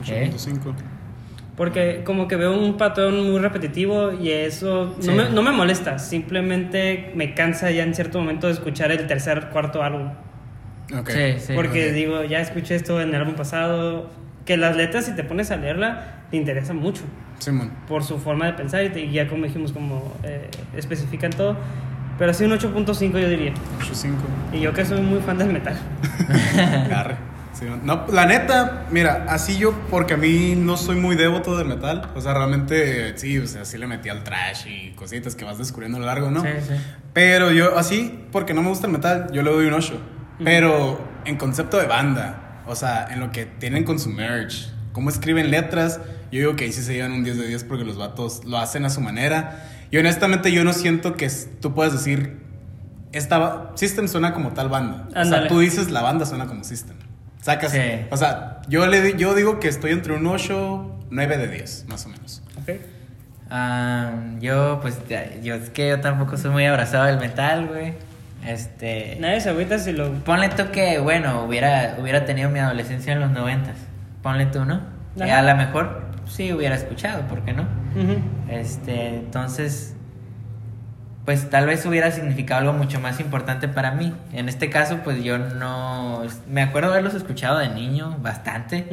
[0.00, 0.74] 8.5.
[1.56, 5.08] Porque como que veo un patrón muy repetitivo y eso Sí.
[5.08, 9.06] no, me, no me molesta, simplemente me cansa ya en cierto momento de escuchar el
[9.08, 10.10] tercer, cuarto álbum.
[10.96, 11.10] Ok.
[11.10, 11.52] Sí, sí.
[11.54, 14.08] Porque digo, ya escuché esto en el álbum pasado,
[14.50, 17.02] que las letras si te pones a leerla te interesan mucho
[17.38, 17.70] Simón.
[17.86, 21.56] por su forma de pensar y, te- y ya como dijimos, como eh, especifican todo.
[22.18, 23.52] Pero sí un 8.5 yo diría.
[23.78, 24.12] 8.5.
[24.54, 25.76] Y yo que soy muy fan del metal.
[27.52, 31.66] Sí, no, la neta, mira, así yo, porque a mí no soy muy devoto del
[31.68, 32.08] metal.
[32.14, 35.58] O sea, realmente, sí, o sea, sí le metí al trash y cositas que vas
[35.58, 36.42] descubriendo a lo largo, ¿no?
[36.42, 36.74] Sí, sí.
[37.12, 40.00] Pero yo, así, porque no me gusta el metal, yo le doy un 8.
[40.44, 45.10] Pero en concepto de banda, o sea, en lo que tienen con su merch, cómo
[45.10, 47.96] escriben letras, yo digo que ahí sí se llevan un 10 de 10 porque los
[47.96, 49.66] vatos lo hacen a su manera.
[49.90, 51.28] Y honestamente yo no siento que
[51.60, 52.38] tú puedas decir,
[53.12, 55.08] esta System suena como tal banda.
[55.14, 56.96] O sea, tú dices la banda suena como System.
[57.42, 57.72] Sacas.
[57.72, 57.80] Sí.
[58.10, 62.06] O sea, yo, le, yo digo que estoy entre un 8, 9 de 10, más
[62.06, 62.42] o menos.
[62.60, 62.70] ¿Ok?
[63.50, 64.96] Ah, yo, pues,
[65.42, 67.94] yo es que yo tampoco soy muy abrazado del metal, güey.
[68.46, 69.16] Este.
[69.20, 70.12] Nadie se agüita si lo...
[70.24, 73.76] Ponle tú que, bueno, hubiera, hubiera tenido mi adolescencia en los noventas.
[74.22, 74.80] Ponle tú, ¿no?
[75.18, 77.66] Eh, a lo mejor sí hubiera escuchado, ¿por qué no?
[78.48, 79.94] Este, entonces,
[81.24, 84.14] pues tal vez hubiera significado algo mucho más importante para mí.
[84.32, 86.22] En este caso, pues yo no...
[86.48, 88.86] Me acuerdo haberlos escuchado de niño bastante.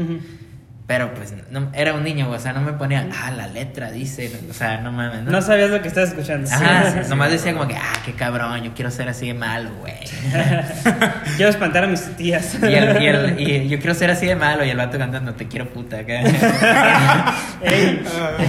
[0.87, 4.31] Pero pues no, era un niño, o sea, no me ponía, ah, la letra dice,
[4.49, 5.31] o sea, no mames, ¿no?
[5.31, 6.49] No sabías lo que estabas escuchando.
[6.49, 7.09] Ajá, Sí, sí, sí.
[7.09, 9.95] nomás decía como que, ah, qué cabrón, yo quiero ser así de malo, güey.
[11.35, 12.55] Quiero espantar a mis tías.
[12.61, 15.33] Y, el- y el- y yo quiero ser así de malo y el vato cantando,
[15.33, 15.99] te quiero puta.
[17.61, 18.03] Ey,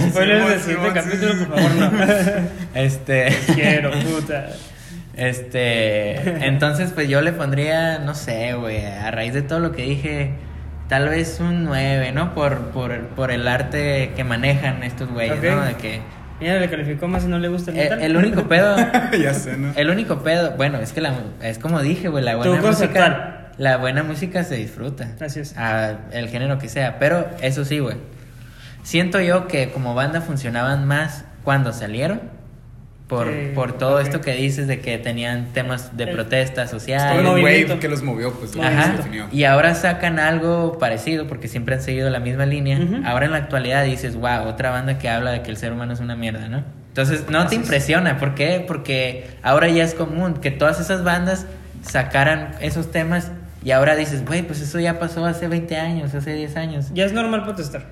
[0.09, 1.91] spoilers del siguiente capítulo, por favor, no.
[2.73, 4.47] Este, Quiero, puta.
[5.17, 9.83] este, entonces pues yo le pondría, no sé, güey, a raíz de todo lo que
[9.83, 10.31] dije,
[10.89, 12.33] tal vez un 9, ¿no?
[12.33, 15.41] Por, por, por el arte que manejan estos güeyes.
[15.41, 15.63] ¿no?
[15.63, 16.01] De que
[16.41, 18.01] Mira, le calificó más y no le gusta el el, metal.
[18.01, 18.75] el único pedo,
[19.21, 19.73] ya sé, ¿no?
[19.75, 23.77] el único pedo, bueno, es que la, es como dije, güey, la buena música, la
[23.77, 25.09] buena música se disfruta.
[25.19, 25.57] Así es.
[25.57, 26.97] a el género que sea.
[26.97, 27.97] Pero eso sí, güey.
[28.83, 32.21] Siento yo que como banda funcionaban más cuando salieron.
[33.09, 34.03] Por, Sí, por todo ok.
[34.03, 37.17] esto que dices de que tenían temas de El- protesta Todo social.
[37.17, 37.69] el movimiento.
[37.73, 38.95] wave que los movió, pues, lo Ajá.
[39.31, 42.77] Y ahora sacan algo parecido porque siempre han seguido la misma línea.
[42.79, 43.01] Ujú.
[43.03, 45.91] Ahora en la actualidad dices, wow, otra banda que habla de que el ser humano
[45.93, 46.63] es una mierda, ¿no?
[46.89, 47.61] Entonces no Así te es.
[47.63, 48.17] impresiona.
[48.19, 48.63] ¿Por qué?
[48.67, 51.47] Porque ahora ya es común que todas esas bandas
[51.81, 53.31] sacaran esos temas
[53.63, 56.91] y ahora dices, güey, pues eso ya pasó hace 20 años, hace 10 años.
[56.93, 57.85] Ya es normal protestar.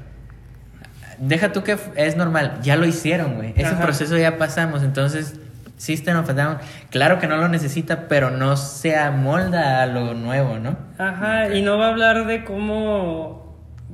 [1.20, 3.54] Deja tú que es normal, ya lo hicieron, güey.
[3.56, 3.82] Ese Ajá.
[3.82, 5.40] proceso ya pasamos, entonces
[5.78, 6.58] System of a Down,
[6.90, 10.76] claro que no lo necesita, pero no se amolda a lo nuevo, ¿no?
[10.98, 13.46] Ajá, y no va a hablar de cómo.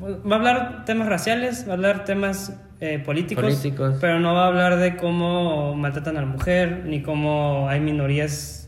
[0.01, 3.97] Va a hablar temas raciales, va a hablar temas eh, políticos, Políticos.
[4.01, 8.67] pero no va a hablar de cómo maltratan a la mujer, ni cómo hay minorías.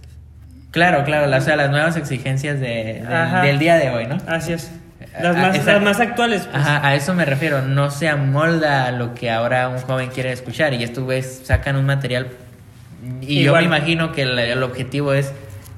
[0.71, 3.03] Claro, claro, la- o sea, las nuevas exigencias de,
[3.43, 4.17] del día de hoy, ¿no?
[4.27, 4.71] Así es.
[5.21, 6.43] Las Ah, más, esa- las más actuales.
[6.51, 6.55] pues.
[6.55, 10.31] Ajá, a eso me refiero, no se amolda a lo que ahora un joven quiere
[10.31, 12.27] escuchar y estos güeyes sacan un material
[13.21, 13.67] y yo Igual.
[13.69, 15.31] me imagino que el, el objetivo es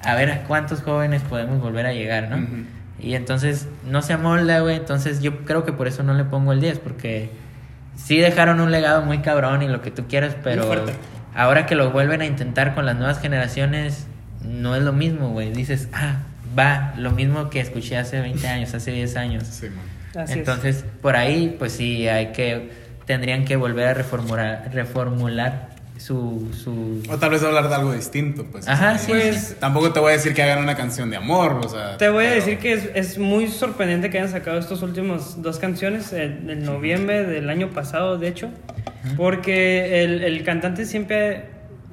[0.03, 2.37] a ver a cuántos jóvenes podemos volver a llegar, ¿no?
[2.37, 2.63] Ujú.
[2.99, 6.51] Y entonces no se amolda, güey, entonces yo creo que por eso no le pongo
[6.53, 7.29] el 10 porque
[7.95, 10.63] sí dejaron un legado muy cabrón y lo que tú quieras, pero
[11.35, 14.07] ahora que lo vuelven a intentar con las nuevas generaciones
[14.43, 15.51] no es lo mismo, güey.
[15.51, 16.17] Dices, "Ah,
[16.57, 20.23] va, lo mismo que escuché hace 20 años, hace 10 años." Sí, man.
[20.23, 20.37] Así es.
[20.39, 22.69] Entonces, por ahí, pues sí, hay que,
[23.05, 27.03] tendrían que volver a reformular, reformular su, su...
[27.09, 28.67] O tal vez hablar de algo distinto, pues.
[28.67, 29.55] Ajá, O sea, sí, Pues-.
[29.59, 31.97] Tampoco te voy a decir que hagan una canción de amor, o sea.
[31.97, 35.59] Te voy a decir que es, es muy sorprendente que hayan sacado estos últimos dos
[35.59, 38.49] canciones en, en noviembre del año pasado, de hecho,
[39.15, 41.45] porque el, el cantante siempre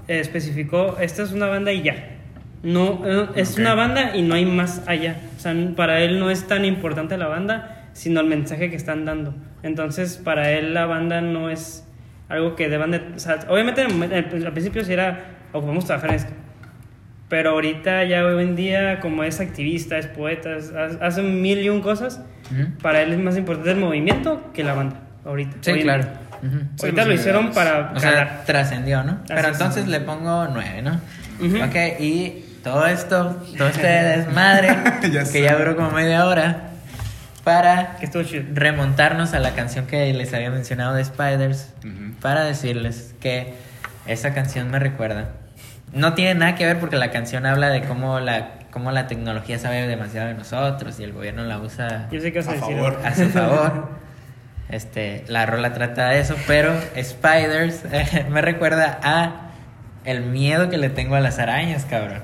[0.09, 2.11] eh, especificó, esta es una banda y ya.
[2.65, 3.59] No, eh, es Ok.
[3.61, 5.17] una banda y no hay más allá.
[5.37, 9.05] O sea, para él no es tan importante la banda, sino el mensaje que están
[9.05, 9.35] dando.
[9.63, 11.87] Entonces, para él la banda no es
[12.29, 13.03] algo que deban de...
[13.15, 16.33] O sea, obviamente al principio sí era, ocupamos trabajar en esto.
[17.29, 21.61] Pero ahorita ya hoy en día, como es activista, es poeta, es- ha- hace mil
[21.61, 22.69] y un cosas, Ujú.
[22.83, 25.57] para él es más importante el movimiento que la banda, ahorita.
[25.61, 26.05] Sí, claro.
[26.43, 26.59] Ujú.
[26.77, 29.21] Sí, Ahorita los lo hicieron para O sea, trascendió, ¿no?
[29.27, 29.47] Pero es.
[29.55, 31.01] entonces le pongo nueve, ¿no?
[31.41, 31.57] Ujú.
[31.65, 34.69] Ok, y todo esto, todo este desmadre,
[35.13, 35.43] Ya que sé.
[35.43, 36.71] ya duró como media hora,
[37.45, 38.09] para Que
[38.55, 42.15] remontarnos a la canción que les había mencionado de Spiders, Ujú.
[42.21, 43.55] para decirles que
[44.07, 45.29] esa canción me recuerda.
[45.93, 49.59] No tiene nada que ver porque la canción habla de cómo la, cómo la tecnología
[49.59, 52.59] sabe demasiado de nosotros y el gobierno la usa Yo sé a, A decir.
[52.59, 53.01] favor.
[53.05, 53.89] a su favor.
[54.71, 59.44] Este, la rola trata de eso, pero Spiders eh, me recuerda a
[60.05, 62.23] el miedo que le tengo a las arañas, cabrón.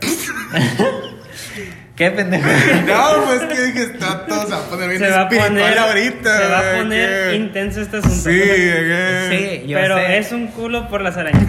[1.96, 2.48] Qué pendejo.
[2.86, 5.78] No, pues que dije, está todo se va a poner bien Se va a poner,
[5.78, 6.38] ahorita.
[6.38, 8.16] se va a poner intenso este asunto.
[8.16, 11.46] Sí, que- Sí, yo Pero sé, es un culo por las arañas.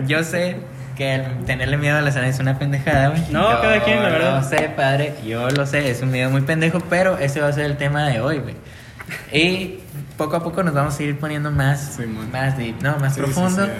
[0.08, 0.56] yo sé
[0.96, 3.22] que el tenerle miedo a las arañas es una pendejada, güey.
[3.30, 4.42] No, Yo cada quien, la verdad.
[4.42, 7.52] Lo sé, padre, yo lo sé, es un miedo muy pendejo, pero ese va a
[7.52, 8.54] ser el tema de hoy, güey.
[9.32, 9.78] Y
[10.16, 12.02] poco a poco nos vamos a ir poniendo más, Sí,
[12.32, 13.64] más deep, no, más Sí, sí, profundo.
[13.66, 13.70] sí.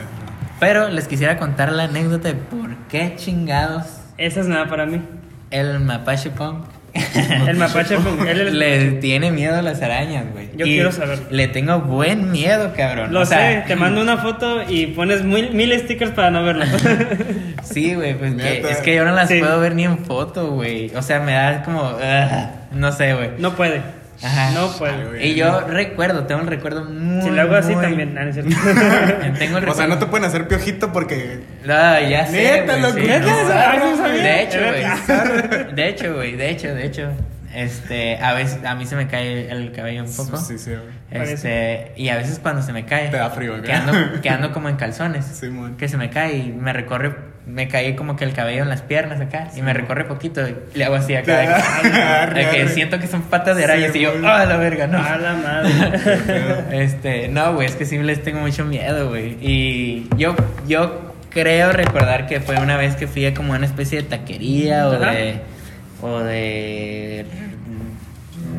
[0.63, 3.85] Pero les quisiera contar la anécdota de por qué chingados
[4.17, 5.03] Esa es nada para mí.
[5.51, 6.65] el mapache punk
[7.49, 10.51] El mapache, punk, él es- le tiene miedo a las arañas, güey.
[10.55, 11.21] Yo Y quiero saber.
[11.31, 13.15] Le tengo buen miedo, cabrón.
[13.15, 16.45] Lo O sea, sé, te mando una foto y pones mil, mil stickers para no
[16.45, 16.65] verlo.
[17.65, 19.39] Sí, güey, pues que- es que yo no las Sí.
[19.41, 20.95] puedo ver ni en foto, güey.
[20.95, 21.93] O sea, me da como.
[22.73, 23.31] no sé, güey.
[23.39, 23.81] no puede.
[24.25, 24.51] Ajá.
[24.53, 25.31] No güey.
[25.31, 27.23] Y yo recuerdo, tengo un recuerdo muy.
[27.23, 28.57] Si lo hago así muy- también, ah, no es cierto.
[29.39, 31.41] Tengo el O sea, recuerdo- no te pueden hacer piojito porque.
[31.65, 32.43] No, ya sé.
[32.67, 33.27] Neta, güey, no.
[33.53, 34.09] ah, no.
[34.09, 35.75] De hecho, güey.
[35.75, 36.37] De hecho, güey.
[36.37, 37.11] De hecho, de hecho.
[37.55, 40.39] Este, a veces a mí se me cae el cabello un poco.
[40.39, 41.23] Sí, sí, güey.
[41.31, 43.83] Este, y a veces cuando se me cae, Te da frío, que acá.
[43.91, 45.77] ando, que ando como en calzones, Sí, mon.
[45.77, 47.15] que se me cae y me recorre,
[47.47, 50.55] me cae como que el cabello en las piernas acá, y me recorre poquito, y
[50.75, 51.53] le hago así acá, de que,
[52.03, 52.69] Arre, de que arre.
[52.69, 54.13] siento que son patas de arañas, Sí, y yo.
[54.25, 54.99] ¡ah, la verga, no!
[54.99, 55.71] A la madre.
[56.85, 59.37] Este, no, güey, es que sí les tengo mucho miedo, güey.
[59.41, 60.37] Y yo,
[60.69, 64.89] yo creo recordar que fue una vez que fui a como una especie de taquería
[64.89, 65.11] o Ajá.
[65.13, 65.41] de.
[66.01, 67.27] o de.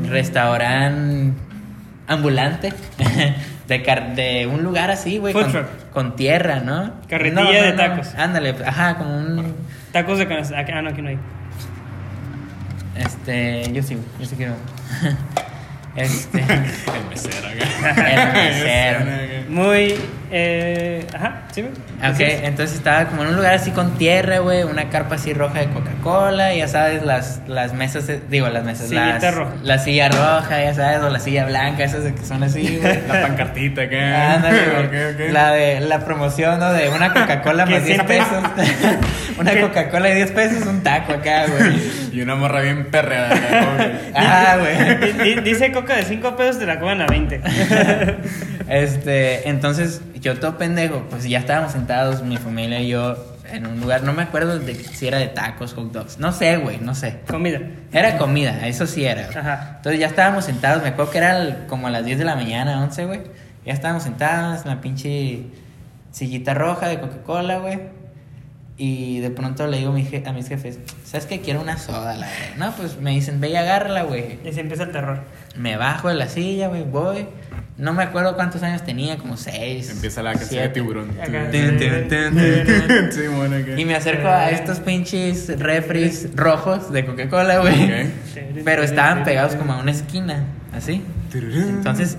[0.09, 1.33] restaurante
[2.07, 2.73] ambulante.
[3.67, 5.51] De, car- de un lugar así, güey, con,
[5.93, 6.93] con tierra, ¿no?
[7.07, 7.77] Carretilla No, no, de no.
[7.77, 8.13] tacos.
[8.15, 9.55] Ándale, ajá, como un.
[9.91, 10.59] Tacos de canasta.
[10.73, 11.17] Ah, no, aquí no hay.
[12.97, 14.55] Este, yo sí, yo sí quiero.
[15.95, 16.39] Este.
[16.41, 17.47] El mesero.
[17.49, 18.99] El mesero.
[19.49, 19.95] Muy.
[20.35, 21.61] Eh, ajá, sí.
[21.61, 21.69] Ok,
[22.01, 22.43] Así es.
[22.43, 25.67] entonces estaba como en un lugar así con tierra, güey, una carpa así roja de
[25.67, 29.51] Coca-Cola, ya sabes, las, las mesas, eh, digo, las mesas, Sillita las, roja.
[29.61, 32.99] la silla roja, ya sabes, o la silla blanca, esas de que son así, güey.
[33.07, 34.33] La pancartita acá.
[34.33, 34.85] Ándale, güey.
[34.85, 35.33] Ok, ok.
[35.33, 36.73] La de la promoción, ¿no?
[36.73, 38.43] De una Coca-Cola más 10 siempre- pesos.
[39.37, 41.73] una Coca-Cola de 10 pesos, un taco acá, güey.
[42.11, 45.13] Y una morra bien perreada que- Ah, güey.
[45.13, 47.39] Di- di- Dice coca de 5 pesos, te la cobran a 20.
[48.69, 53.15] Este, entonces yo todo pendejo, pues ya estábamos sentados, mi familia y yo,
[53.51, 56.57] en un lugar, no me acuerdo de si era de tacos, hot dogs, no sé,
[56.57, 57.19] güey, no sé.
[57.29, 57.59] Comida.
[57.91, 59.25] Era comida, eso sí era.
[59.27, 59.37] güey.
[59.37, 59.73] Ajá.
[59.77, 62.35] Entonces ya estábamos sentados, me acuerdo que era el- como a las 10 de la
[62.35, 63.21] mañana, 11, güey.
[63.65, 65.43] Ya estábamos sentados en la pinche
[66.11, 67.79] sillita roja de Coca-Cola, güey.
[68.75, 71.41] Y de pronto le digo a, mi je- a mis jefes, ¿sabes qué?
[71.41, 72.55] Quiero una soda, la verdad.
[72.57, 74.39] No, pues me dicen, ve y agárrala, güey.
[74.43, 75.19] Y se empieza el terror.
[75.55, 77.27] Me bajo de la silla, güey, voy.
[77.77, 79.89] No me acuerdo cuántos años tenía, como seis.
[79.89, 81.11] Empieza la canción de tiburón.
[83.77, 88.11] Y me acerco a estos pinches refris rojos de Coca-Cola, güey.
[88.63, 90.43] Pero estaban pegados como a una esquina,
[90.75, 91.03] así.
[91.33, 92.15] Entonces,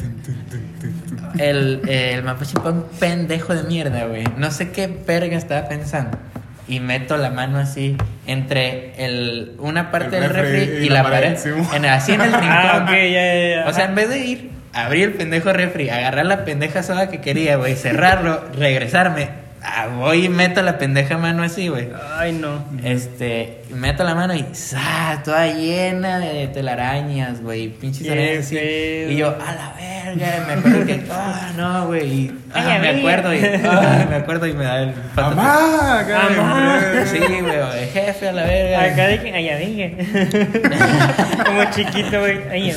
[1.38, 4.24] el, el mapache punk pendejo de mierda, güey.
[4.36, 6.18] No sé qué verga estaba pensando.
[6.66, 11.02] Y meto la mano así entre el, una parte El del refri refri y, la,
[11.02, 11.36] pared.
[11.74, 12.48] En, así en el rincón.
[12.50, 13.68] Ah, ok, ya, ya, ya.
[13.68, 17.20] O sea, en vez de ir, abrir el pendejo refri, agarrar la pendeja soda que
[17.20, 19.28] quería, güey, cerrarlo, regresarme,
[19.62, 21.88] ah, voy y meto la pendeja mano así, güey.
[22.18, 22.64] Ay, no.
[22.82, 25.22] Este, meto la mano y ¡zas!
[25.22, 28.58] toda llena de telarañas, güey, pinches arañas así.
[28.58, 33.34] Y yo, a la verga, me acuerdo que, ah, no, güey, y, ah, me acuerdo
[33.34, 36.00] y, ah, me acuerdo y me da el pato- ¡Mamá!
[36.00, 36.80] acá, Mamá.
[37.06, 38.82] Sí, güey, jefe a la verga.
[38.92, 39.96] Acá de que, ay, ya dije.
[41.46, 42.40] Como chiquito, güey.
[42.50, 42.76] Ay, ya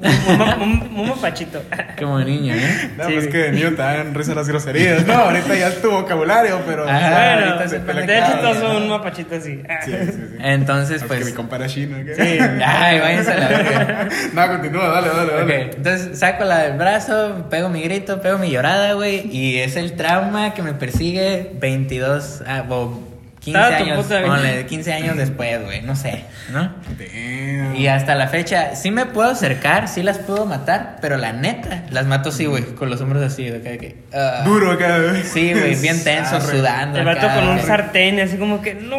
[0.00, 0.32] dije.
[0.32, 1.62] Muma, muma, muma pachito.
[1.98, 2.90] Como niño, ¿eh?
[2.96, 5.06] No, Sí, pues que de niño te dan risa las groserías.
[5.06, 6.88] No, ahorita ya es tu vocabulario, pero.
[6.88, 6.96] Ajá.
[6.96, 9.62] o sea, Bueno, ahorita se de hecho, todos son un mapachito así.
[9.84, 10.36] Sí, sí, sí.
[10.40, 11.96] Entonces, Es que mi pues, compa era chino.
[12.04, 12.14] ¿qué?
[12.14, 12.38] Sí.
[12.64, 14.08] ay, váyanse a la verga.
[14.32, 15.70] No, continúa, dale, dale, Ok, dale.
[15.76, 19.26] entonces saco la del brazo, pego mi grito, pego mi llorada, güey.
[19.30, 23.13] Y es el trauma que me persigue 22, ah, o
[23.44, 24.26] 15 Estaba tu años, puta vida.
[24.28, 26.72] ponle, 15 años después, güey, no sé, ¿no?
[26.98, 27.76] Damn.
[27.76, 31.82] Y hasta la fecha, sí me puedo acercar, sí las puedo matar, pero la neta,
[31.90, 33.96] las mato sí, güey, con los hombros así, de acá, de que...
[34.14, 34.42] ah.
[34.44, 35.22] Duro acá, güey.
[35.24, 36.98] Sí, güey, bien tenso, sudando.
[36.98, 38.96] El acá, con un sartén, así como que no.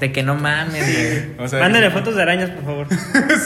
[0.00, 1.36] De que no mames, güey.
[1.44, 2.86] O sea, Mándale fotos de arañas, por favor.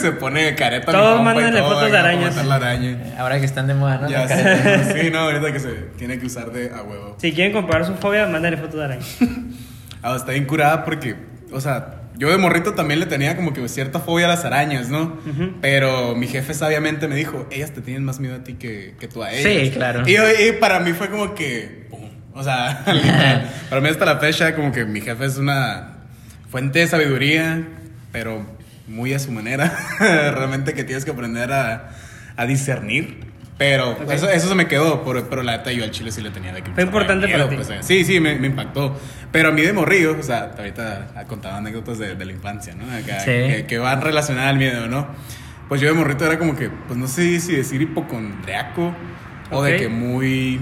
[0.01, 0.91] se pone careta.
[0.91, 2.29] Todos mándenle todo, fotos de arañas.
[2.35, 2.97] matar la araña.
[3.17, 4.09] Ahora que están de moda, ¿no?
[4.09, 4.37] Ya Acá.
[4.37, 5.03] sé.
[5.03, 7.17] Sí, no, ahorita que se tiene que usar de a huevo.
[7.19, 9.17] Si quieren comprobar su fobia, mándale fotos de arañas.
[10.03, 11.15] Ah, está bien curada porque,
[11.51, 14.89] o sea, yo de morrito también le tenía como que cierta fobia a las arañas,
[14.89, 15.19] ¿no?
[15.25, 15.53] Ujú.
[15.61, 19.07] Pero mi jefe sabiamente me dijo, ellas te tienen más miedo a ti que, que
[19.07, 19.63] tú a ellas.
[19.65, 20.03] Sí, claro.
[20.07, 22.09] Y, y para mí fue como que, pum.
[22.33, 25.97] O sea, literal, para mí hasta la fecha como que mi jefe es una
[26.49, 27.61] fuente de sabiduría,
[28.11, 28.45] pero
[28.87, 29.71] muy a su manera.
[29.99, 31.91] Realmente que tienes que aprender a,
[32.35, 33.29] a discernir.
[33.57, 34.09] Pero Ok.
[34.11, 36.51] eso, eso se me quedó, por- pero la neta yo al chile sí le tenía
[36.51, 37.63] de que Fue importante miedo, para ti.
[37.63, 37.85] pues.
[37.85, 38.99] Sí, sí, me, me impactó.
[39.31, 42.73] Pero a mí de morrillo, o sea, ahorita ha contado anécdotas de, de la infancia,
[42.75, 42.83] ¿no?
[42.93, 43.25] Acá, Sí.
[43.31, 45.07] que, que van relacionadas al miedo, ¿no?
[45.69, 48.93] Pues yo de morrito era como que, pues no sé si decir hipocondriaco
[49.51, 50.59] o de que muy...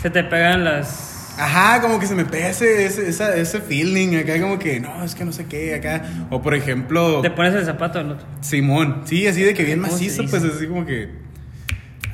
[0.00, 1.34] Se te pegan las.
[1.38, 3.08] Ajá, como que se me pega ese, ese,
[3.40, 6.02] ese feeling acá, como que no, es que no sé qué acá.
[6.30, 8.26] O por ejemplo, Te pones el zapato otro.
[8.40, 11.10] Simón, sí, así de que bien ¿Cómo se macizo, pues así como que.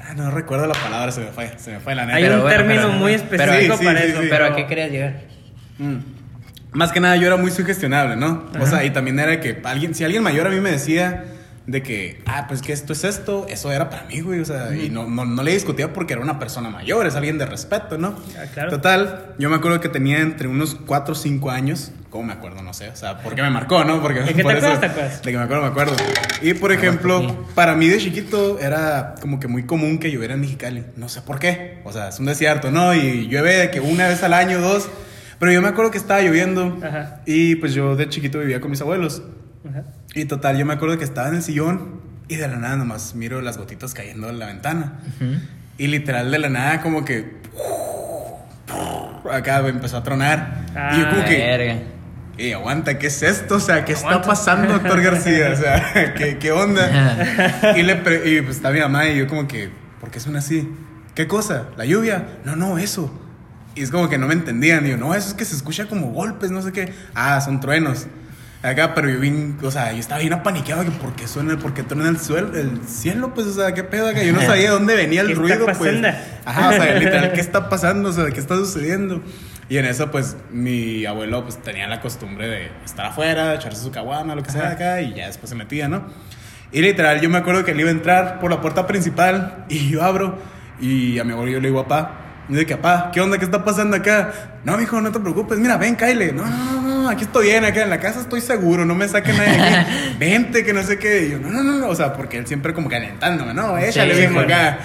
[0.05, 2.17] Ah, no recuerdo la palabra, se me fue, se me fue la neta.
[2.19, 4.23] Hay Pero un bueno, término pero- muy pero- específico sí, para sí, eso.
[4.23, 4.27] sí.
[4.31, 5.15] Pero ¿a qué querías llegar?
[5.79, 5.97] Mm.
[6.73, 8.45] Más que nada yo era muy sugestionable, ¿no?
[8.61, 11.25] O sea, y también era que alguien, si alguien mayor a mí me decía
[11.67, 14.75] de que, ah, pues que esto es esto, eso era para mí, güey, o sea,
[14.77, 17.99] y no, no, no le discutía porque era una persona mayor, es alguien de respeto,
[17.99, 18.17] ¿no?
[18.39, 18.71] Ah, claro.
[18.71, 22.63] Total, yo me acuerdo que tenía entre unos 4 o 5 años, ¿cómo me acuerdo?
[22.63, 24.01] No sé, o sea, porque me marcó, ¿no?
[24.01, 25.23] Porque, ¿De qué por te acuerdas?
[25.23, 25.97] De que me acuerdo, me acuerdo.
[26.41, 30.41] Y por ejemplo, para mí de chiquito era como que muy común que lloviera en
[30.41, 32.95] Mexicali, no sé por qué, o sea, es un desierto, ¿no?
[32.95, 34.89] Y llueve de que una vez al año, dos,
[35.39, 37.21] pero yo me acuerdo que estaba lloviendo Ajá.
[37.27, 39.23] y pues yo de chiquito vivía con mis abuelos.
[39.69, 39.85] Ajá.
[40.15, 43.15] Y total, yo me acuerdo que estaba en el sillón y de la nada nomás
[43.15, 45.01] miro las gotitas cayendo en la ventana.
[45.79, 47.37] Y literal de la nada como que...
[49.31, 50.65] Acá empezó a tronar.
[50.93, 51.37] y yo como que...
[51.39, 51.79] Verga.
[52.39, 53.57] Ey, aguanta, ¿qué es esto?
[53.57, 54.29] O sea, ¿qué está Aguanta.
[54.29, 55.53] pasando, doctor García?
[55.53, 57.73] O sea, ¿qué, qué onda?
[57.77, 57.95] y, le
[58.27, 59.71] y pues está mi mamá y yo como que,
[60.01, 60.69] ¿por qué suena así?
[61.15, 61.69] ¿Qué cosa?
[61.79, 62.27] ¿La lluvia?
[62.45, 63.11] No, no, eso.
[63.77, 64.87] Y es como que no me entendían.
[64.87, 66.93] Y yo, no, eso es que se escucha como golpes, no sé qué.
[67.15, 68.07] Ah, son truenos.
[68.63, 71.75] Acá, pero yo bien, o sea, yo estaba bien apaniqueado que por qué suena, por
[71.75, 74.23] qué truena el suelo, el cielo, pues, o sea, qué pedo acá.
[74.25, 75.79] Yo no sabía de dónde venía el ¿Qué está ruido, pues.
[75.79, 76.09] pasando?
[76.45, 78.09] Ajá, o sea, literal, ¿qué está pasando?
[78.09, 79.23] O sea, ¿qué está sucediendo?
[79.69, 83.91] Y en eso, pues, mi abuelo, pues, tenía la costumbre de estar afuera, echarse su
[83.93, 86.07] caguama, lo que sea, acá, y ya después se metía, ¿no?
[86.73, 89.91] Y literal, yo me acuerdo que él iba a entrar por la puerta principal, y
[89.91, 90.39] yo abro,
[90.81, 93.39] y a mi abuelo yo le digo, papá, y de que, papá, ¿qué onda?
[93.39, 94.33] ¿Qué está pasando acá?
[94.65, 96.35] No, mijo, no te preocupes, mira, ven, Kyle.
[96.35, 99.09] No, no, no, no, aquí estoy bien, acá en la casa estoy seguro, no me
[99.09, 99.91] saquen nadie aquí.
[100.19, 101.27] Vente, que no sé qué.
[101.27, 104.15] Y yo, no, no, no, no, o sea, porque él siempre como calentándome, no, échale,
[104.15, 104.39] Sí, sí.
[104.39, 104.79] acá.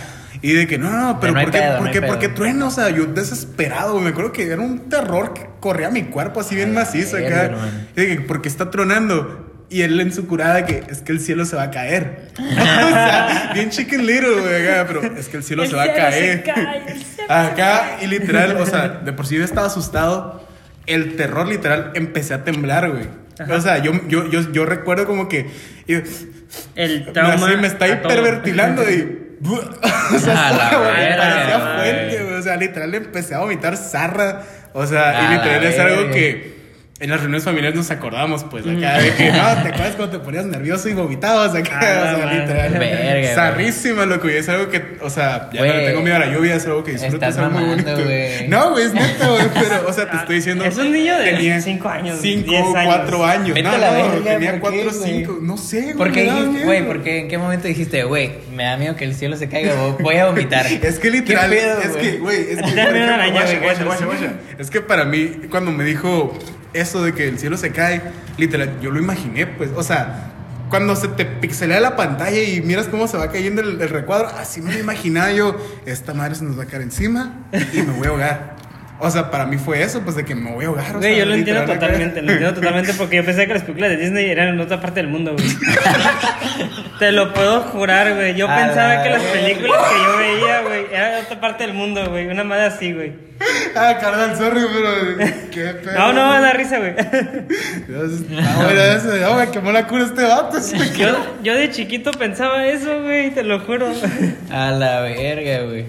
[0.44, 2.20] Y de que, no, no, pero no hay ¿por, qué, pedo, ¿por, no qué, ¿por
[2.20, 2.66] qué truena?
[2.66, 6.40] O sea, yo desesperado, me acuerdo que era un terror que corría a mi cuerpo
[6.40, 7.52] así bien macizo acá.
[7.96, 9.51] Y de que, ¿por qué está tronando?
[9.72, 12.28] Y él en su curada que es que el cielo se va a caer.
[12.40, 15.94] o sea, bien chicken little, güey, pero es que el cielo El se va a
[15.94, 16.38] caer.
[16.38, 20.46] se cae, el cielo Acá, y literal, o sea, de por sí yo estaba asustado.
[20.88, 23.08] El terror, literal, empecé a temblar, güey.
[23.40, 23.56] Ajá.
[23.56, 25.50] O sea, yo, yo, yo, yo recuerdo como que.
[25.88, 25.94] y-
[26.76, 27.34] El trauma.
[27.48, 29.20] así me está hiperventilando y.
[30.16, 31.78] o sea, A la parecía güey.
[31.78, 32.36] fuente, güey.
[32.36, 34.44] O sea, literal empecé a vomitar zarra.
[34.74, 36.61] O sea, A y literal es algo que.
[37.02, 40.24] En las reuniones familiares nos acordamos, pues, acá, de que, no, ¿te acuerdas cuando te
[40.24, 41.80] ponías nervioso y vomitabas acá?
[41.80, 42.72] A la o sea, literal.
[42.74, 43.34] Verga, güey.
[43.34, 45.86] Zarrísima, loco, y es algo que, o sea, ya no le Güey.
[45.88, 47.92] tengo miedo a la lluvia, es algo que disfruto, es algo muy bonito.
[48.04, 48.48] güey.
[48.50, 50.64] No, güey, es neta, güey, pero, o sea, te estoy diciendo.
[50.64, 52.86] Es un niño de tenía cinco años, Cinco, diez años.
[52.86, 53.48] cuatro años.
[53.56, 55.12] Vete no, la no, verga, tenía ¿por cuatro, qué, güey?
[55.12, 55.94] cinco, no sé, güey.
[55.96, 56.32] ¿Por qué
[56.64, 56.86] güey?
[56.86, 57.20] ¿Por qué?
[57.22, 60.18] ¿En qué momento dijiste, güey, me da miedo que el cielo se caiga, vo- voy
[60.18, 60.68] a vomitar?
[60.84, 62.62] Es que literal, ¿Qué pedo, es que, güey, es que,
[63.32, 64.06] güey, guacha.
[64.06, 64.34] guacha.
[64.60, 66.38] es que para mí, cuando me dijo
[66.74, 68.02] eso de que el cielo se cae,
[68.38, 70.32] literal, yo lo imaginé, pues, o sea,
[70.70, 74.28] cuando se te pixelea la pantalla y miras cómo se va cayendo el, el recuadro,
[74.28, 77.94] así me lo imaginaba yo, esta madre se nos va a caer encima y me
[77.94, 78.61] voy a ahogar.
[79.04, 80.96] O sea, para mí fue eso, pues de que me voy a ahogar.
[80.96, 83.64] o Güey, sea, yo lo entiendo totalmente, lo entiendo totalmente porque yo pensé que las
[83.64, 85.48] películas de Disney eran en otra parte del mundo, güey.
[87.00, 88.36] Te lo puedo jurar, güey.
[88.36, 91.64] Yo A pensaba la que las películas que yo veía, güey, eran de otra parte
[91.66, 92.28] del mundo, güey.
[92.28, 93.14] Una madre así, güey.
[93.76, 95.94] Ah, carnal, sorry, pero qué pedo.
[95.98, 96.94] No, no, da risa, güey.
[97.88, 100.60] Dios, Ah, bueno, eso, ya me quemó la cura este vato.
[100.98, 103.92] Yo, yo de chiquito pensaba eso, güey, te lo juro.
[104.52, 105.86] A la verga, güey.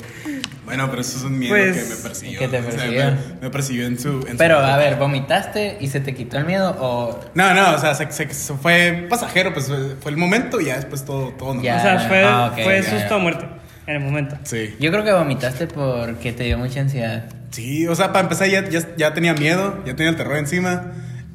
[0.76, 2.38] Bueno, pero eso es un miedo Pues, que me persiguió.
[2.38, 3.04] que te O sea, persiguió.
[3.04, 4.08] me, me persiguió en su.
[4.26, 4.74] en su Pero, época.
[4.74, 7.20] a ver, ¿vomitaste y se te quitó el miedo o...?
[7.34, 10.66] No, no, o sea, se, se- se fue pasajero, pues fue, fue el momento y
[10.66, 11.64] ya después todo, todo normal.
[11.64, 11.76] Ya.
[11.76, 13.14] o sea, fue, ah, ok, fue ya, susto ya.
[13.14, 13.46] a muerte
[13.86, 14.36] en el momento.
[14.44, 14.74] Sí.
[14.80, 17.24] Yo creo que vomitaste porque te dio mucha ansiedad.
[17.50, 20.92] Sí, o sea, para empezar ya, ya, ya tenía miedo, ya tenía el terror encima.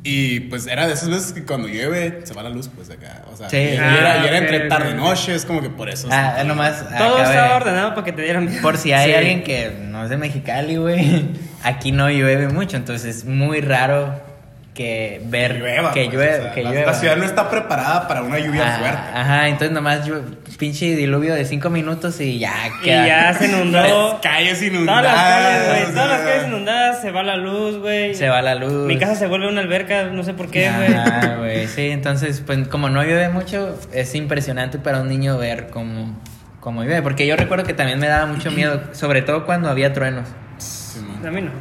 [0.09, 2.93] Y pues era de esas veces que cuando llueve se va la luz, pues de
[2.93, 3.23] acá.
[3.33, 3.57] O sea, Sí.
[3.57, 6.07] y Ah, era, y era ok, entre tarde y noche, es como que por eso.
[6.11, 6.79] Ah, nomás...
[6.97, 8.47] Todo acabe- estaba ordenado para que te dieran.
[8.61, 9.15] Por si hay Sí.
[9.15, 11.25] alguien que no es de Mexicali, güey.
[11.63, 14.21] Aquí no llueve mucho, entonces es muy raro
[14.77, 15.91] que ver Que llueva.
[15.91, 16.85] que pues, llueve, o sea, que la, llueva.
[16.91, 19.01] la ciudad no está preparada para una lluvia Ah, fuerte.
[19.13, 20.21] Ajá, entonces nomás yo,
[20.57, 23.07] pinche diluvio de cinco minutos y ya Y queda.
[23.07, 24.11] ya se inundó.
[24.13, 25.01] Las calles inundadas.
[25.03, 25.93] Todas las calles, güey.
[25.95, 28.15] Todas las calles inundadas, se va la luz, güey.
[28.15, 28.87] Se va la luz.
[28.87, 30.93] Mi casa se vuelve una alberca, no sé por qué, güey.
[30.93, 35.67] Ah, güey, sí, entonces, pues como no llueve mucho, es impresionante para un niño ver
[35.71, 36.15] cómo,
[36.59, 37.01] cómo llueve.
[37.01, 40.27] Porque yo recuerdo que también me daba mucho miedo, sobre todo cuando había truenos.
[40.59, 40.99] sí.
[41.25, 41.51] A mí no.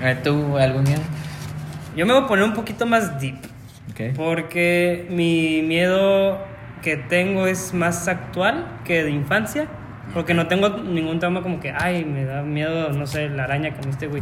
[0.00, 1.00] A ver, ¿tú algún miedo?
[1.96, 3.36] Yo me voy a poner un poquito más deep.
[3.90, 4.16] Ok.
[4.16, 6.38] Porque mi miedo
[6.82, 9.68] que tengo es más actual que de infancia.
[10.12, 13.70] Porque no tengo ningún trauma como que, ay, me da miedo, no sé, la araña
[13.70, 14.20] que me este güey.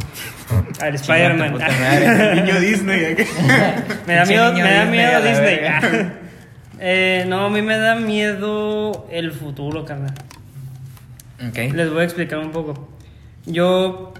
[0.79, 1.53] Al Spider-Man.
[2.35, 3.15] Niño Disney.
[4.07, 5.55] me da miedo, niño me da Disney miedo Disney.
[5.57, 6.13] verga.
[6.83, 10.15] Eh, no, a mí me da miedo el futuro, carnal.
[11.47, 11.55] Ok.
[11.75, 12.89] Les voy a explicar un poco.
[13.45, 14.13] Yo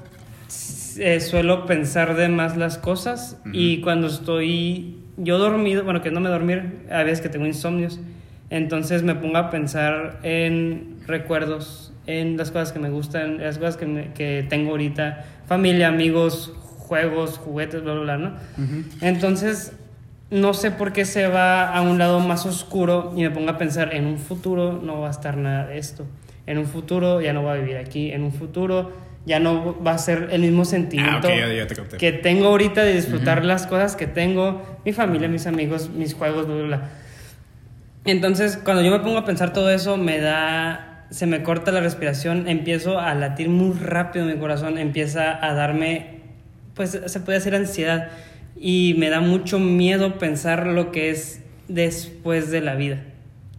[0.97, 6.19] eh, suelo pensar de más las cosas y cuando estoy yo dormido, bueno, que no
[6.19, 7.99] me dormir, a veces que tengo insomnios,
[8.49, 13.77] entonces me pongo a pensar en recuerdos, en las cosas que me gustan, las cosas
[13.77, 18.31] que, me- que tengo ahorita, familia, amigos, juegos, juguetes, bla, bla, bla, ¿no?
[19.01, 19.73] Entonces,
[20.29, 23.57] no sé por qué se va a un lado más oscuro y me pongo a
[23.57, 26.05] pensar, en un futuro no va a estar nada de esto.
[26.47, 28.11] En un futuro ya no voy a vivir aquí.
[28.11, 28.91] En un futuro
[29.25, 31.97] ya no va a ser el mismo sentimiento Ah, te capté.
[31.97, 36.47] que tengo ahorita de disfrutar las cosas que tengo, mi familia, mis amigos, mis juegos,
[36.47, 36.89] bla, bla, bla.
[38.05, 41.81] Entonces, cuando yo me pongo a pensar todo eso, me da, se me corta la
[41.81, 46.21] respiración, empiezo a latir muy rápido mi corazón, empieza a darme,
[46.73, 48.09] pues se puede decir ansiedad,
[48.59, 52.97] y me da mucho miedo pensar lo que es después de la vida,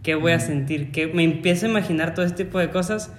[0.03, 3.11] qué voy a sentir, que me empiezo a imaginar todo este tipo de cosas.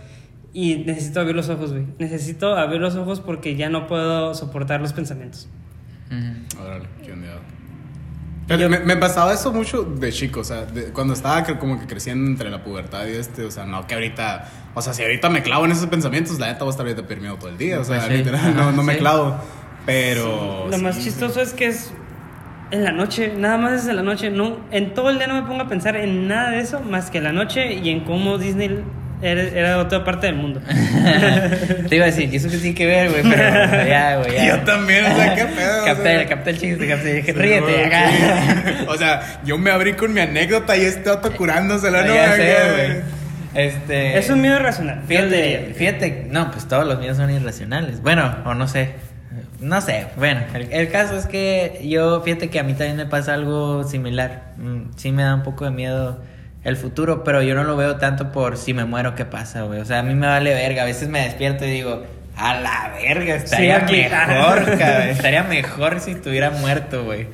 [0.54, 1.84] Y necesito abrir los ojos, güey.
[1.98, 5.48] Necesito abrir los ojos porque ya no puedo soportar los pensamientos.
[6.60, 7.26] Órale, qué onda.
[8.46, 11.86] Pero me, me pasaba eso mucho de chico, o sea, de- cuando estaba como que
[11.86, 15.30] creciendo entre la pubertad y este, o sea, no que ahorita, o sea, si ahorita
[15.30, 17.80] me clavo en esos pensamientos, la neta voy a estar ahorita permeado todo el día,
[17.80, 18.98] o sea, sí, literal, no, no me sí.
[19.00, 19.34] clavo,
[19.86, 20.66] pero...
[20.70, 21.04] Lo sí, más sí.
[21.04, 21.90] chistoso es que es
[22.70, 24.30] en la noche, nada más es en la noche.
[24.30, 27.10] No, en todo el día no me pongo a pensar en nada de eso más
[27.10, 28.82] que en la noche y en cómo Disney
[29.22, 30.60] era, era otra parte del mundo.
[31.88, 33.42] Te iba a decir que eso que tiene que ver, güey, pero
[33.88, 34.56] ya, güey, ya.
[34.56, 35.82] Yo también, o sea, qué pedo.
[35.82, 36.26] o Capté, sea.
[36.28, 37.22] capté el chiste, capté.
[37.22, 38.10] Sí, Ríete, güey, acá.
[38.10, 38.84] sí.
[38.88, 42.14] O sea, yo me abrí con mi anécdota y este otro curándosela, ¿no?
[42.14, 43.14] Ya sé, güey.
[43.54, 44.18] Este.
[44.18, 45.02] es un miedo irracional.
[45.06, 48.02] Fíjate, fíjate, no, pues todos los miedos son irracionales.
[48.02, 48.90] Bueno, o no sé.
[49.60, 53.06] No sé, bueno, el, el caso es que yo, fíjate que a mí también me
[53.06, 54.52] pasa algo similar.
[54.58, 56.20] Mm, Sí me da un poco de miedo
[56.64, 59.80] el futuro, pero yo no lo veo tanto por si me muero, ¿qué pasa, güey?
[59.80, 60.82] O sea, a mí me vale verga.
[60.82, 62.04] A veces me despierto y digo,
[62.36, 65.08] a la verga, estaría mejor, cabrón.
[65.10, 67.28] Estaría mejor si estuviera muerto, güey.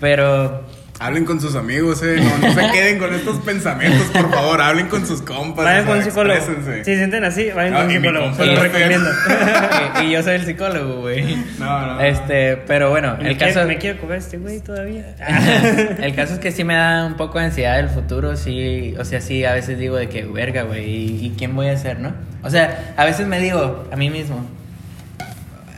[0.00, 0.66] Pero
[1.04, 2.16] Hablen con sus amigos, eh.
[2.16, 4.58] No, no se queden con estos pensamientos, por favor.
[4.62, 5.66] Hablen con sus compas.
[5.66, 6.40] Vayan o con un psicólogo.
[6.40, 8.34] Si se sienten así, vayan No, con un psicólogo.
[8.34, 9.10] Se lo recomiendo.
[10.02, 11.36] y, y yo soy el psicólogo, güey.
[11.58, 12.00] No, no.
[12.00, 15.14] Este, pero bueno, me, el caso me quiere comer este güey todavía.
[16.00, 19.04] el caso es que sí me da un poco de ansiedad el futuro, sí, o
[19.04, 22.00] sea, sí, a veces digo de que, verga, güey, ¿y, y quién voy a ser,
[22.00, 22.14] no?
[22.42, 24.42] O sea, a veces me digo a mí mismo,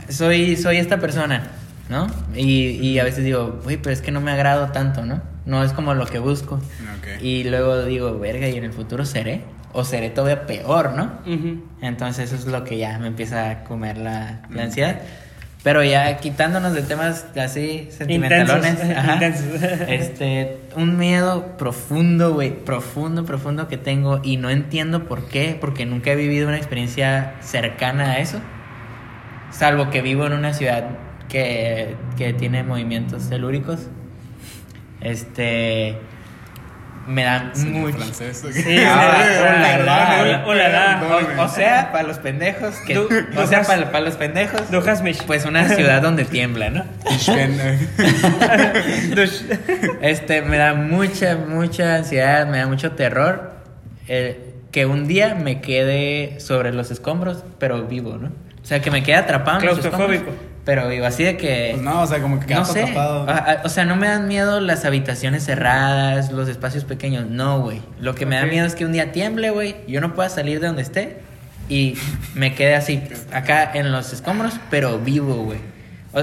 [0.09, 1.51] soy, soy esta persona,
[1.89, 2.07] ¿no?
[2.35, 5.21] Y, y a veces digo, güey, pero es que no me agrado tanto, ¿no?
[5.45, 6.57] No es como lo que busco.
[6.57, 7.23] Ok.
[7.23, 9.43] Y luego digo, verga, ¿y en el futuro seré?
[9.73, 11.13] O seré todavía peor, ¿no?
[11.27, 11.63] Ujú.
[11.83, 15.01] Entonces eso es lo que ya me empieza a comer la, la ansiedad.
[15.63, 19.63] Pero ya quitándonos de temas así sentimentalones, Intensos, ajá, intensos.
[19.89, 25.85] este, un miedo profundo, güey, profundo, profundo que tengo y no entiendo por qué, porque
[25.85, 28.39] nunca he vivido una experiencia cercana a eso,
[29.51, 30.85] salvo que vivo en una ciudad
[31.29, 33.81] que, que tiene movimientos telúricos.
[35.01, 35.97] Este,
[37.07, 37.99] me da Señor mucho...
[37.99, 38.43] francés.
[38.53, 41.03] Sí, sí, hola, hola.
[41.39, 44.63] O, sea, para los pendejos, que, Du- o sea, para, para los pendejos,
[45.27, 46.85] pues una ciudad donde tiembla, ¿no?
[49.15, 49.43] Dush.
[50.01, 53.53] Este, me da mucha, mucha ansiedad, me da mucho terror.
[54.09, 58.29] eh, que un día me quede sobre los escombros, pero vivo, ¿no?
[58.63, 59.79] O sea, que me quede atrapado en los.
[59.79, 60.33] Claustrofóbico.
[60.67, 61.71] Pero vivo, así de que...
[61.75, 62.83] Pues no, o sea, como que No sé.
[62.83, 63.25] atrapado.
[63.31, 67.27] A- a- O sea, no me dan miedo las habitaciones cerradas, los espacios pequeños.
[67.31, 67.81] No, güey.
[68.01, 69.77] Lo que me da miedo es que un día tiemble, güey.
[69.87, 71.19] Yo no pueda salir de donde esté
[71.69, 71.97] y
[72.35, 73.01] me quede así,
[73.33, 75.59] acá en los escombros, pero vivo, güey.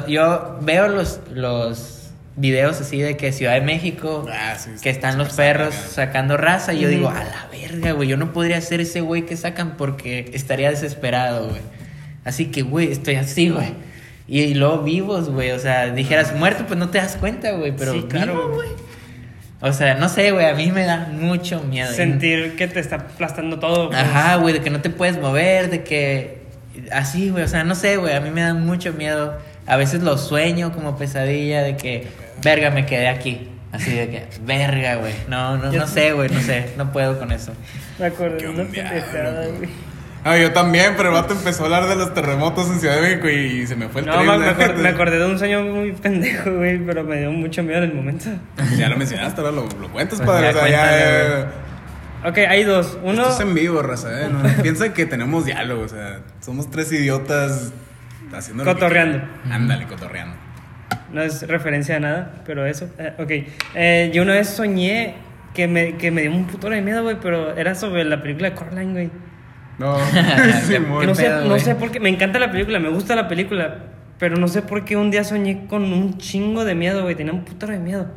[0.10, 5.18] Yo veo los, los videos así de que Ciudad de México, Ah, sí, que están
[5.18, 6.74] los perros sacando raza.
[6.74, 8.10] Y yo digo, a la verga, güey.
[8.10, 11.62] Yo no podría ser ese güey que sacan porque estaría desesperado, güey.
[12.26, 13.93] Así que, güey, estoy así, güey.
[14.28, 15.52] Y, y luego vivos, güey.
[15.52, 17.74] O sea, dijeras muerto, pues no te das cuenta, güey.
[17.76, 18.70] Pero Sí, claro, vivo, güey.
[18.70, 18.84] güey.
[19.62, 20.46] O sea, no sé, güey.
[20.46, 21.92] A mí me da mucho miedo.
[21.94, 23.90] Sentir que te está aplastando todo.
[23.90, 24.00] pues.
[24.00, 26.44] Ajá, güey, de que no te puedes mover, de que.
[26.92, 27.44] Así, güey.
[27.44, 28.14] O sea, no sé, güey.
[28.16, 29.38] A mí me da mucho miedo.
[29.66, 32.08] A veces lo sueño como pesadilla de que,
[32.44, 33.50] verga, me quedé aquí.
[33.72, 35.14] Así de que, verga, güey.
[35.30, 36.12] No, no, no sé.
[36.14, 36.72] güey, no sé.
[36.78, 37.54] No puedo con eso.
[37.98, 39.58] Me pendejada, loco.
[39.60, 39.70] güey.
[40.26, 43.02] Ah, yo también, pero el vato empezó a hablar de los terremotos en Ciudad de
[43.02, 45.38] México y se me fue el No, me, tren, me acor- me acordé de un
[45.38, 48.26] sueño muy pendejo, güey, pero me dio mucho miedo en el momento.
[48.78, 50.44] Ya lo mencionaste, ahora lo, lo cuentas, Pues padre.
[50.46, 51.30] ya o sea, ya, cuéntale,
[52.24, 52.98] ya- Ok, hay dos.
[53.04, 53.22] Uno.
[53.24, 54.30] Esto es en vivo, raza, ¿eh?
[54.32, 57.74] No, piensa que tenemos diálogo, o sea, somos tres idiotas
[58.34, 58.64] haciendo...
[58.64, 59.22] que Cotorreando.
[59.52, 60.38] Ándale, cotorreando.
[61.12, 62.88] No es referencia a nada, pero eso.
[62.98, 63.54] Eh, ok.
[63.76, 65.16] Eh, yo una vez soñé
[65.54, 68.52] que me, que me dio un putero de miedo, güey, pero era sobre la película
[68.52, 69.10] de Coraline, güey.
[69.80, 69.98] No,
[70.68, 71.06] Simón.
[71.08, 72.00] No sé, pedo, no sé por qué.
[72.00, 73.78] Me encanta la película, me gusta la película.
[74.20, 77.16] Pero no sé por qué un día soñé con un chingo de miedo, güey.
[77.16, 78.08] Tenía un putero de miedo.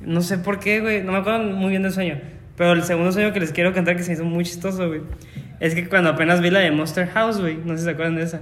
[0.00, 1.02] No sé por qué, güey.
[1.02, 2.18] No me acuerdo muy bien del sueño.
[2.56, 5.02] Pero el segundo sueño que les quiero contar que se hizo muy chistoso, güey.
[5.60, 7.56] Es que cuando apenas vi la de Monster House, güey.
[7.64, 8.40] No sé si se acuerdan de esa.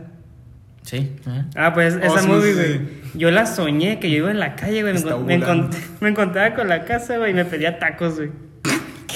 [0.83, 1.13] Sí.
[1.27, 1.47] ajá.
[1.57, 2.73] Ah, pues Oh, esa sí, movie, sí, güey.
[2.75, 2.81] sí.
[3.19, 4.95] Yo la soñé, que yo iba en la calle, güey.
[4.95, 5.77] Me, Está encon- me, encon- volando.
[6.01, 8.31] me encontraba con la casa, güey, y me pedía tacos, güey.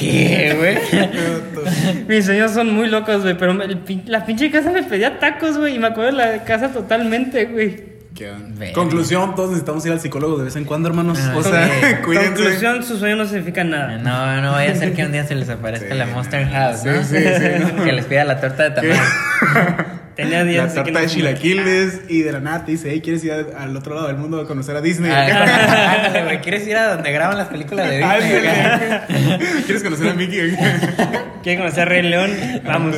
[0.01, 2.05] ¿Qué, güey?
[2.09, 3.53] Mis sueños son muy locos, güey, pero
[3.85, 7.45] pin- la pinche casa me pedía tacos, güey, y me acuerdo de la casa totalmente,
[7.47, 7.91] güey.
[8.15, 8.59] ¿Qué onda?
[8.59, 8.73] Verga.
[8.75, 11.19] Conclusión, todos necesitamos ir al psicólogo de vez en cuando, hermanos.
[11.23, 12.29] Ah, o sea, cuídense.
[12.35, 13.99] Conclusión, su sueño no significa nada.
[13.99, 16.81] No, no vaya a ser que un día se les aparezca Sí, la Monster House,
[16.81, 17.03] sí, ¿no?
[17.05, 17.85] sí, sí, no.
[17.85, 20.00] Que les pida la torta de tamal.
[20.23, 23.33] Tenía días La no- de chilaquiles y de la nada te dice, hey, ¿quieres ir
[23.33, 25.11] a- al otro lado del mundo a conocer a Disney?
[25.11, 28.17] Ah, Ándale, güey, ¿quieres ir a donde graban las películas de Disney?
[28.17, 29.01] Ándale.
[29.67, 30.57] ¿Quieres conocer a Mickey?
[31.43, 32.31] ¿Quiere conocer a Rey León?
[32.65, 32.97] Vamos.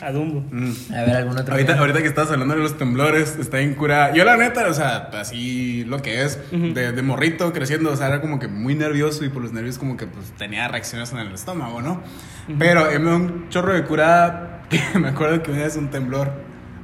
[0.00, 0.44] a Dumbo.
[0.50, 0.72] Mm.
[0.94, 1.54] A ver, algún otro.
[1.54, 4.12] Ahorita, que estás hablando de los temblores, está en cura.
[4.14, 8.08] Yo, la neta, o sea, así lo que es, de, de morrito creciendo, o sea,
[8.08, 11.18] era como que muy nervioso y por los nervios, como que pues tenía reacciones en
[11.18, 12.02] el estómago, ¿no?
[12.58, 14.61] Pero eh, me un chorro de cura.
[14.98, 16.32] me acuerdo que una vez un temblor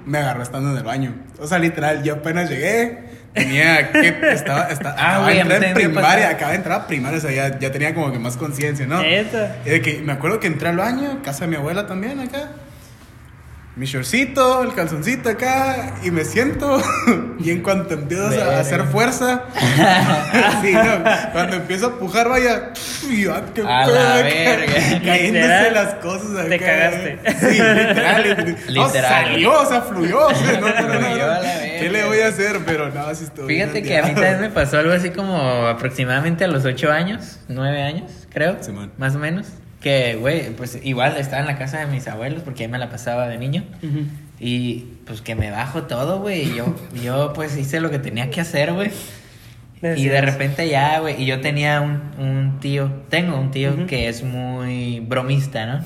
[0.07, 1.14] me agarró estando en el baño.
[1.39, 3.07] O sea, literal, yo apenas llegué.
[3.34, 4.09] Tenía que.
[4.32, 4.68] Estaba.
[4.68, 6.28] estaba Ah, acababa de entrar en primaria.
[6.30, 7.18] Acababa de entrar a primaria.
[7.18, 9.03] O sea, ya, ya tenía como que más conciencia, ¿no?
[9.03, 9.57] Neta.
[9.64, 12.51] Y de que me acuerdo que entré al baño, casa de mi abuela también acá.
[13.79, 16.83] Mi shortcito, el calzoncito acá, y me siento.
[17.39, 18.59] y en cuanto empiezo a Verga.
[18.59, 19.45] hacer fuerza,
[20.62, 22.72] sí, no, cuando empiezo a pujar, vaya,
[23.09, 24.72] yo, ah, qué A pedo, la verga.
[25.05, 26.49] Cayéndose Literal, las cosas acá.
[26.49, 27.18] te cagaste.
[27.39, 28.57] Sí, literal.
[28.74, 29.11] No, Literal.
[29.24, 30.26] salió, o sea, fluyó.
[30.26, 31.41] o sea, no, no, no, no, a
[31.79, 32.59] ¿Qué le voy a hacer?
[32.66, 33.47] Pero no, así estoy.
[33.47, 35.37] Fíjate que a mí también me pasó algo así como
[35.68, 38.57] aproximadamente a los 8 años, 9 años, creo.
[38.99, 39.47] Más o menos.
[39.89, 42.91] Que, güey, pues igual estaba en la casa de mis abuelos porque ahí me la
[42.91, 43.64] pasaba de niño.
[43.82, 44.01] Ujú.
[44.39, 46.55] Y pues que me bajo todo, güey.
[46.55, 48.91] Yo, yo pues hice lo que tenía que hacer, güey.
[49.97, 51.22] Y de repente ya, güey.
[51.22, 53.86] Y yo tenía un, un tío, tengo un tío Ujú.
[53.86, 55.80] que es muy bromista, ¿no?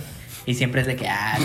[0.47, 1.39] Y siempre es de que, ah,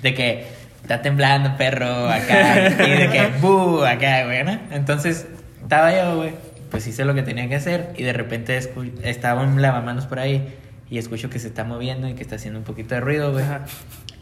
[0.00, 0.46] de que
[0.80, 2.68] está temblando, perro, acá.
[2.86, 4.58] y de que, bu, acá, güey, ¿no?
[4.70, 5.26] Entonces,
[5.62, 6.30] estaba yo, güey.
[6.70, 7.90] Pues hice lo que tenía que hacer.
[7.98, 8.58] Y de repente
[9.02, 10.54] estaba un lavamanos por ahí.
[10.90, 13.44] Y escucho que se está moviendo y que está haciendo un poquito de ruido, güey.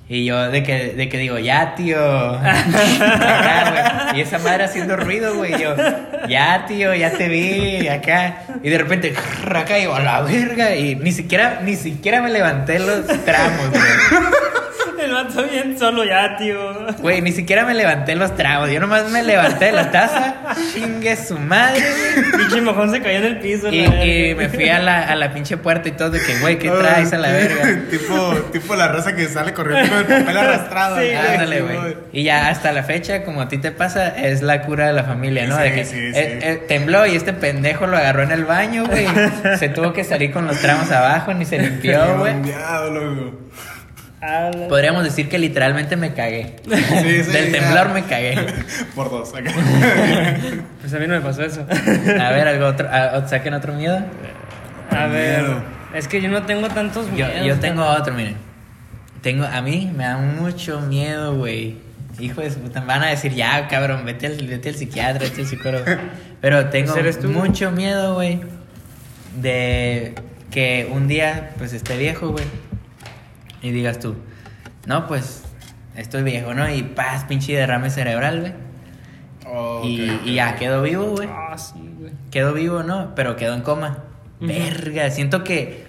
[0.09, 1.99] Y yo de que, de que digo, ya, tío.
[2.39, 4.19] Acá, güey.
[4.19, 5.55] Y esa madre haciendo ruido, güey.
[5.55, 5.75] Y yo,
[6.29, 7.89] ya, tío, ya te vi.
[7.89, 8.43] Acá.
[8.63, 9.15] Y de repente,
[9.53, 10.77] acá, y yo, a la verga.
[10.77, 13.83] Y ni siquiera, ni siquiera me levanté los tramos, güey.
[15.17, 16.59] Vato bien solo ya, tío.
[16.99, 18.71] Güey, ni siquiera me levanté los tramos.
[18.71, 20.35] Yo nomás me levanté de la taza.
[20.75, 22.33] Chingue su madre, güey.
[22.33, 23.69] Pinche mojón se cayó en el piso.
[23.69, 26.39] Y, la y me fui a la, a la pinche puerta y todo de que,
[26.41, 27.81] güey, ¿qué traes a la verga?
[27.91, 31.01] tipo, tipo la raza que sale corriendo con el papel arrastrado.
[31.01, 31.97] Sí, Ándale, güey.
[32.13, 35.05] Y ya hasta la fecha, como a ti te pasa, es la cura de la
[35.05, 35.57] familia, ¿no?
[35.57, 36.19] Sí, de que sí, sí.
[36.19, 39.07] eh, eh, tembló y este pendejo lo agarró en el baño, güey.
[39.59, 42.35] Se tuvo que salir con los tramos abajo, ni se limpió, güey.
[44.69, 46.57] Podríamos decir que literalmente me cagué.
[46.67, 47.61] Sí, sí, Del ya.
[47.61, 48.35] temblor me cagué.
[48.95, 49.51] Por dos, acá.
[50.81, 51.67] Pues a mí no me pasó eso.
[51.69, 53.99] A ver, algo otro, a- o- saquen otro miedo.
[54.91, 55.43] A ver.
[55.43, 55.63] Miedo.
[55.95, 57.47] Es que yo no tengo tantos Yo, miedos.
[57.47, 58.37] yo tengo otro, miren.
[59.23, 61.77] Tengo, a mí me da mucho miedo, güey.
[62.19, 65.43] Hijo de su puta, van a decir, ya, cabrón, vete al, vete al psiquiatra, vete
[65.43, 65.85] al psicólogo.
[66.41, 66.95] Pero tengo
[67.25, 68.41] mucho miedo, güey,
[69.41, 70.15] de
[70.51, 72.45] que un día, pues, esté viejo, güey.
[73.63, 74.17] Y digas tú,
[74.87, 75.45] no, pues,
[75.97, 76.69] estoy viejo, ¿no?
[76.73, 78.53] Y paz, pinche derrame cerebral, güey.
[79.49, 80.59] Oh, y, y ya ok.
[80.59, 81.29] quedo vivo, güey.
[81.31, 82.13] Ah, sí, güey.
[82.31, 83.15] Quedo vivo, ¿no?
[83.15, 83.99] Pero quedo en coma.
[84.41, 85.87] Verga, siento que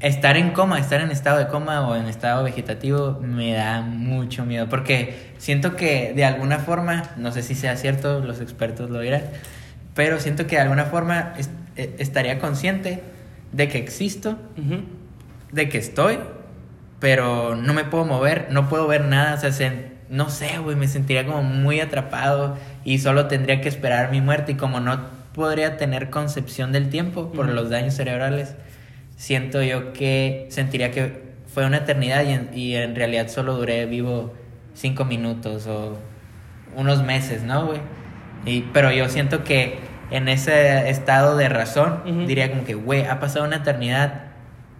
[0.00, 4.44] estar en coma, estar en estado de coma o en estado vegetativo me da mucho
[4.44, 4.68] miedo.
[4.68, 9.22] Porque siento que de alguna forma, no sé si sea cierto, los expertos lo dirán,
[9.94, 11.34] pero siento que de alguna forma
[11.76, 13.02] eh, estaría consciente
[13.52, 14.38] de que existo,
[15.52, 16.18] de que estoy,
[17.02, 20.76] pero no me puedo mover, no puedo ver nada, o sea, se- no sé, güey,
[20.76, 25.00] me sentiría como muy atrapado y solo tendría que esperar mi muerte y como no
[25.34, 27.54] podría tener concepción del tiempo por Ujú.
[27.56, 28.54] los daños cerebrales,
[29.16, 31.22] siento yo que sentiría que
[31.52, 34.32] fue una eternidad y en, y en realidad solo duré vivo
[34.74, 35.98] cinco minutos o
[36.76, 37.80] unos meses, ¿no, güey?
[38.46, 39.78] Y, pero yo siento que
[40.12, 42.26] en ese estado de razón Ujú.
[42.26, 44.31] diría como que, güey, ha pasado una eternidad,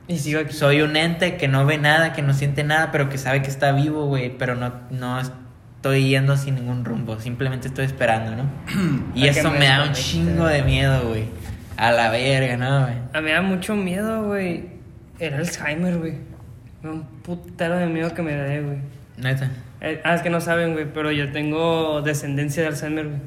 [0.08, 0.52] Y sigo aquí.
[0.52, 3.48] soy un ente que no ve nada, que no siente nada, pero que sabe que
[3.48, 4.36] está vivo, güey.
[4.36, 7.18] Pero no, no estoy yendo sin ningún rumbo.
[7.20, 8.50] Simplemente estoy esperando, ¿no?
[9.14, 11.24] y eso me me da un chingo de miedo, güey.
[11.76, 12.94] A la verga, ¿no, güey?
[13.12, 14.70] A mí me da mucho miedo, güey.
[15.18, 16.12] El Alzheimer, güey.
[16.82, 18.78] Me da un putero de miedo que me dé, güey.
[19.16, 19.50] Neta.
[19.80, 23.20] Eh, ah, es que no saben, güey, pero yo tengo descendencia de Alzheimer, güey.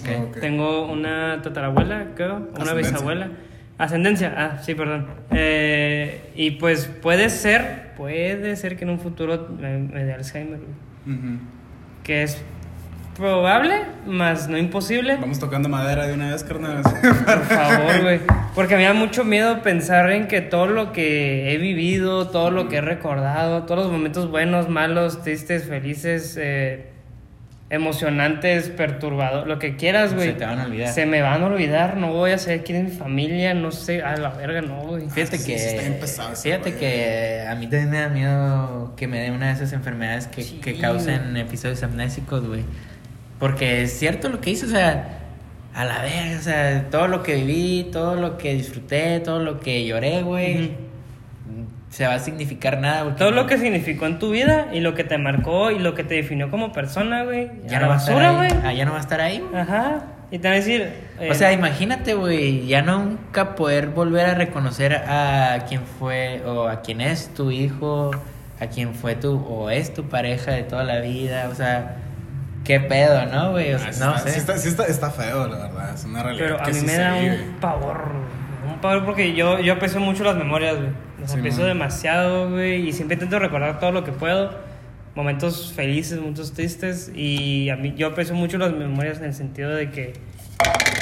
[0.00, 0.28] Ok.
[0.28, 0.40] Ok.
[0.40, 3.30] Tengo una tatarabuela, creo, una bisabuela.
[3.78, 5.06] Ascendencia, ah, sí, perdón.
[5.30, 10.58] Eh, y pues puede ser, puede ser que en un futuro me, me dé Alzheimer,
[10.58, 11.16] güey.
[11.16, 11.38] Ujú.
[12.02, 12.42] Que es
[13.16, 13.74] probable,
[14.06, 15.16] más no imposible.
[15.16, 16.82] Vamos tocando madera de una vez, carnal.
[16.82, 18.20] Por favor, güey.
[18.54, 22.68] Porque me da mucho miedo pensar en que todo lo que he vivido, todo lo
[22.68, 26.90] que he recordado, todos los momentos buenos, malos, tristes, felices, eh,
[27.68, 30.28] emocionantes, perturbados, lo que quieras, güey.
[30.28, 30.92] Se te van a olvidar.
[30.92, 34.02] Se me van a olvidar, no voy a saber quién es mi familia, no sé,
[34.02, 35.08] a la verga, no, güey.
[35.10, 38.94] Fíjate Ah, sí, que, sí está pesado fíjate que a mí también me da miedo
[38.96, 42.62] que me dé una de esas enfermedades que, Sí, que causen episodios amnésicos, güey.
[43.40, 45.18] Porque es cierto lo que hice, o sea,
[45.74, 49.60] a la vez, o sea, todo lo que viví, todo lo que disfruté, todo lo
[49.60, 50.85] que lloré, güey.
[51.90, 53.04] Se va a significar nada.
[53.04, 55.94] porque Todo lo que significó en tu vida y lo que te marcó y lo
[55.94, 57.50] que te definió como persona, güey.
[57.66, 58.36] ya a no la va a estar basura, ahí.
[58.50, 58.60] güey.
[58.64, 59.44] Ah, ya no va a estar ahí.
[59.54, 60.02] Ajá.
[60.30, 60.92] Y te van a decir.
[61.20, 66.68] eh, O sea, imagínate, güey, ya nunca poder volver a reconocer a quien fue o
[66.68, 68.10] a quien es tu hijo,
[68.60, 71.98] a quien fue tu o es tu pareja de toda la vida, o sea,
[72.64, 73.72] qué pedo, ¿no, güey?
[73.74, 74.30] O sea, Ah, no está, sé.
[74.32, 75.94] Sí está, sí está, está feo, la verdad.
[75.94, 76.44] Es una realidad.
[76.44, 77.42] Pero a mí sí me da vive.
[77.44, 78.10] un pavor,
[78.68, 81.05] un pavor porque yo, yo aprecio mucho las memorias, güey.
[81.26, 81.68] Las Sí, aprecio man.
[81.68, 84.52] demasiado, güey, y siempre intento recordar todo lo que puedo.
[85.16, 89.70] Momentos felices, momentos tristes, y a mí yo aprecio mucho las memorias en el sentido
[89.74, 90.12] de que,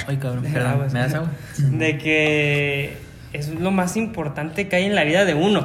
[0.07, 1.31] Ay, cabrón, perdón, ¿me das agua?
[1.59, 2.97] de que
[3.33, 5.65] es lo más importante que hay en la vida de uno.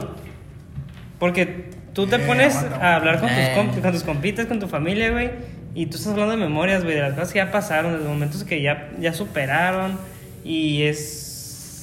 [1.20, 3.54] Porque tú te Eh, pones aguanta, a hablar con tus, Eh.
[3.56, 5.30] comp- con tus compitas, con tu familia, güey,
[5.76, 8.08] y tú estás hablando de memorias, güey, de las cosas que ya pasaron, de los
[8.08, 9.98] momentos que ya, ya superaron,
[10.44, 11.28] y es...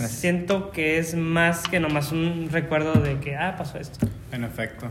[0.09, 4.07] Siento que es más que nomás un recuerdo de que, ah, pasó esto.
[4.33, 4.91] En efecto.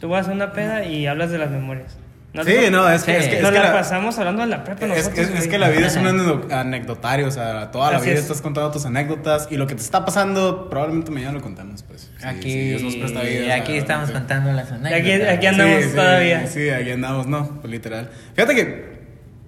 [0.00, 1.96] Tú vas a una peda y hablas de las memorias.
[2.44, 3.18] Sí, no, es que, Sí.
[3.18, 5.46] es que, es Nos que la la, pasamos hablando de la prepa nosotros, es- es
[5.46, 6.06] que la vida es un
[6.52, 8.22] anecdotario, o sea, toda la Así vida es.
[8.22, 12.10] estás contando tus anécdotas y lo que te está pasando probablemente mañana lo contamos, pues.
[12.18, 15.34] Sí, aquí sí, Dios nos presta vida, aquí estamos contando las aquí- anécdotas.
[15.36, 16.46] aquí andamos Sí, sí, todavía.
[16.48, 18.10] Sí, aquí andamos, no, pues literal.
[18.34, 18.93] Fíjate que,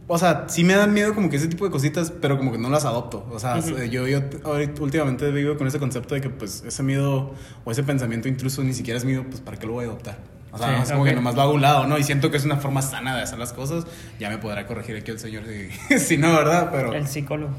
[0.09, 2.59] o sea, sí me dan miedo como que ese tipo de cositas, pero como que
[2.59, 3.27] no las adopto.
[3.33, 3.77] O sea, Ujú.
[3.85, 7.35] yo, yo ahorita- últimamente vivo con ese concepto de que pues ese miedo
[7.65, 10.19] o ese pensamiento intruso ni siquiera es mío, pues ¿para qué lo voy a adoptar?
[10.53, 11.99] O sea, Sí, es como que nomás lo hago a un lado, ¿no?
[11.99, 13.85] Y siento que es una forma sana de hacer las cosas.
[14.19, 15.43] Ya me podrá corregir aquí el señor
[15.89, 16.71] si, si no, ¿verdad?
[16.73, 16.95] Pero...
[16.95, 17.53] El psicólogo.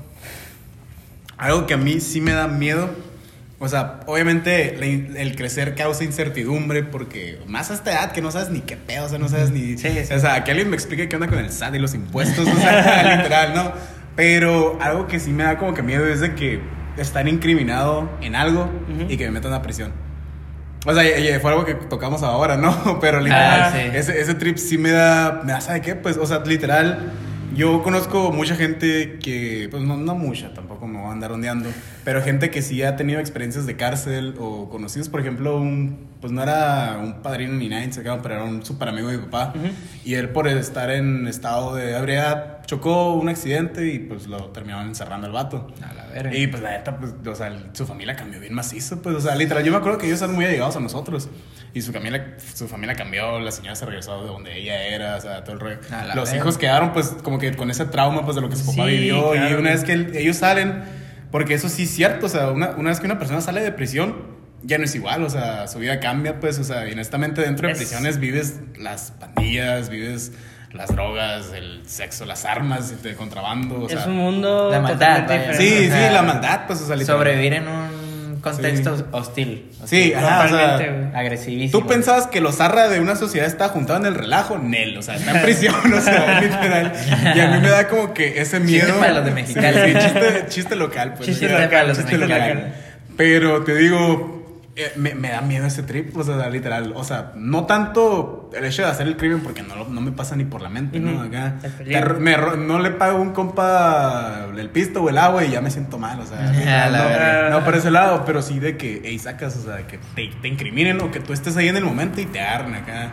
[1.37, 2.89] Algo que a mí sí me da miedo.
[3.59, 4.75] O sea, obviamente
[5.21, 9.05] el crecer causa incertidumbre porque más a esta edad que no sabes ni qué pedo,
[9.05, 9.77] o sea, no sabes ni...
[9.77, 10.13] Sí, sí.
[10.13, 12.55] O sea, que alguien me explique qué onda con el SAT y los impuestos, o
[12.59, 13.71] sea, literal, ¿no?
[14.15, 16.59] Pero algo que sí me da como que miedo es de que
[16.97, 19.05] estar incriminado en algo Ujú.
[19.11, 19.91] y que me metan a prisión.
[20.85, 21.03] O sea,
[21.39, 22.99] fue algo que tocamos ahora, ¿no?
[23.01, 23.79] Pero literal, Ah, sí.
[23.91, 25.95] ese, ese trip sí me da, me da, ¿sabe qué?
[25.95, 27.11] Pues, o sea, literal,
[27.55, 31.31] yo conozco mucha gente que, pues no, no mucha tampoco, tampoco me voy a andar
[31.31, 31.69] ondeando.
[32.03, 36.31] Pero gente que sí ha tenido experiencias de cárcel o conocidos, por ejemplo, un, pues
[36.31, 37.87] no era un padrino ni nada,
[38.21, 39.53] pero era un súper amigo de mi papá.
[40.05, 44.87] Y él por estar en estado de ebriedad chocó un accidente y pues lo terminaron
[44.87, 45.67] encerrando al vato.
[45.81, 46.35] A la verga.
[46.35, 49.35] Y pues la neta, pues, o sea, su familia cambió bien macizo, pues, o sea,
[49.35, 51.29] literal, yo me acuerdo que ellos eran muy allegados a nosotros.
[51.73, 55.21] Y su familia, su familia cambió, la señora se regresó de donde ella era, o
[55.21, 55.77] sea, todo el rollo.
[56.15, 58.85] Los hijos quedaron, pues, como que con ese trauma, pues, de lo que su papá
[58.87, 59.35] Sí, vivió.
[59.35, 59.59] Y claro.
[59.59, 60.83] una vez que ellos salen,
[61.31, 63.71] porque eso sí es cierto, o sea, una, una vez que una persona sale de
[63.71, 64.15] prisión,
[64.63, 67.67] ya no es igual, o sea, su vida cambia, pues, o sea, y honestamente dentro
[67.67, 70.31] de Es- prisiones vives las pandillas, vives
[70.73, 73.99] las drogas, el sexo, las armas de contrabando, o sea.
[74.01, 75.57] es un mundo La maldad, totalmente.
[75.57, 75.85] Sí, diferente.
[75.85, 77.05] sí, O sea, la maldad, pues, o sea.
[77.05, 77.86] Sobrevivir en un
[78.51, 79.03] contexto Sí.
[79.11, 79.71] hostil.
[79.85, 81.11] Sí, ajá, o sea.
[81.15, 81.79] Agresivísimo.
[81.81, 85.01] Tú pensabas que los zarra de una sociedad está juntado en el relajo, Nel, o
[85.01, 86.93] sea, está en prisión, o sea, literal.
[87.35, 88.97] Y a mí me da como que ese miedo.
[88.99, 89.93] para los de Mexicali.
[89.93, 91.29] Sí, chiste, chiste local, pues.
[91.29, 92.53] Chiste local, los de chiste Mexicali.
[92.53, 92.73] local.
[93.17, 94.36] Pero te digo,
[94.77, 96.93] eh, me, me da miedo ese trip, o sea, literal.
[96.95, 100.35] O sea, no tanto el hecho de hacer el crimen, porque no, no me pasa
[100.35, 101.21] ni por la mente, ¿no?
[101.21, 101.55] Acá.
[101.77, 105.71] Te- me no le pago un compa el pisto o el agua y ya me
[105.71, 106.51] siento mal, o sea.
[106.51, 109.85] literal, la no, no por ese lado, pero sí de que, ey, sacas, o sea,
[109.87, 112.75] que te, te incriminen o que tú estés ahí en el momento y te agarren
[112.75, 113.11] acá.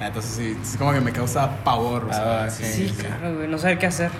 [0.00, 2.94] Entonces sí, es como que me causa pavor, o sea, Pavor, sí, Sí, sí.
[3.02, 4.10] claro, güey, no saber qué hacer.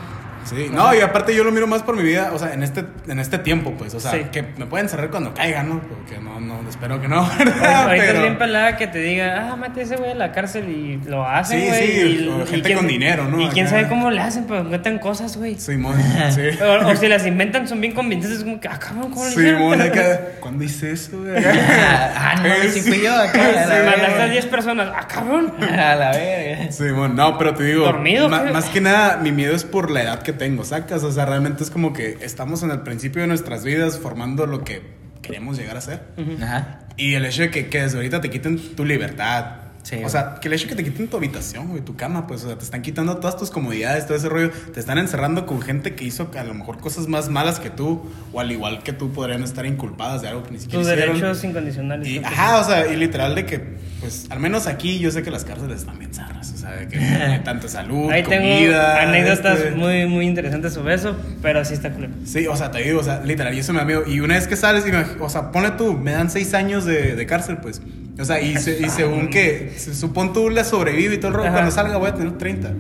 [0.49, 2.85] Sí, no, y aparte yo lo miro más por mi vida, o sea, en este,
[3.09, 4.27] en este tiempo, pues, o sea, Sí.
[4.33, 5.81] que me pueden cerrar cuando caiga, ¿no?
[5.81, 7.83] Porque no, no, espero que no, ¿verdad?
[7.85, 10.69] ahorita es Pero- bien pelada que te diga, ah, mate ese güey a la cárcel
[10.69, 11.87] y lo hacen, Sí, güey.
[11.87, 13.41] sí, y, o y gente con dinero, ¿no?
[13.41, 13.77] Y quién Acá.
[13.77, 15.57] sabe cómo le hacen, pero encuentran cosas, güey.
[15.59, 15.97] Simón,
[16.31, 16.43] sí.
[16.63, 19.81] O, o si las inventan, son bien convincentes, es como que, ah, cabrón, ¿cómo Simón,
[19.81, 19.81] hicieron?
[19.83, 21.35] acá, ¿cuándo hice eso, güey?
[21.45, 22.81] ah, no, sí.
[22.83, 23.39] fui yo acá.
[23.39, 24.27] mandaste a verga.
[24.29, 25.53] 10 personas, ah, cabrón.
[25.61, 26.71] A la verga.
[26.73, 30.23] Simón, no, pero te digo, ¿Dormido, más que nada, mi miedo es por la edad
[30.23, 33.65] que tengo, sacas, o sea, realmente es como que estamos en el principio de nuestras
[33.65, 34.83] vidas formando lo que
[35.23, 36.03] queremos llegar a ser.
[36.43, 36.81] Ajá.
[36.97, 39.66] Y el hecho de que, que desde ahorita te quiten tu libertad.
[39.87, 42.27] Sí, o sea, que el hecho de que te quiten tu habitación, güey, tu cama,
[42.27, 44.51] pues, o sea, te están quitando todas tus comodidades, todo ese rollo.
[44.75, 48.03] Te están encerrando con gente que hizo a lo mejor cosas más malas que tú,
[48.33, 51.17] o al igual que tú podrían estar inculpadas de algo que ni siquiera Tus hicieron.
[51.21, 52.09] derechos incondicionales.
[52.09, 53.61] Y, ajá, o sea, y literal de que,
[54.01, 56.89] pues, al menos aquí yo sé que las cárceles están bien zarras, o sea, de
[56.89, 59.03] que hay tanta salud, Ahí tengo comida.
[59.03, 62.13] anécdotas este- muy, muy interesantes sobre eso, pero sí está culero.
[62.25, 64.03] Sí, o sea, te digo, o sea, literal, y eso me da miedo.
[64.05, 66.85] Y una vez que sales, y me- o sea, ponle tú, me dan seis años
[66.85, 67.81] de, de cárcel, pues.
[68.19, 71.53] O sea, y, se- y según que, supón tú le sobrevive y todo el rollo,
[71.53, 72.73] cuando salga voy a tener 30.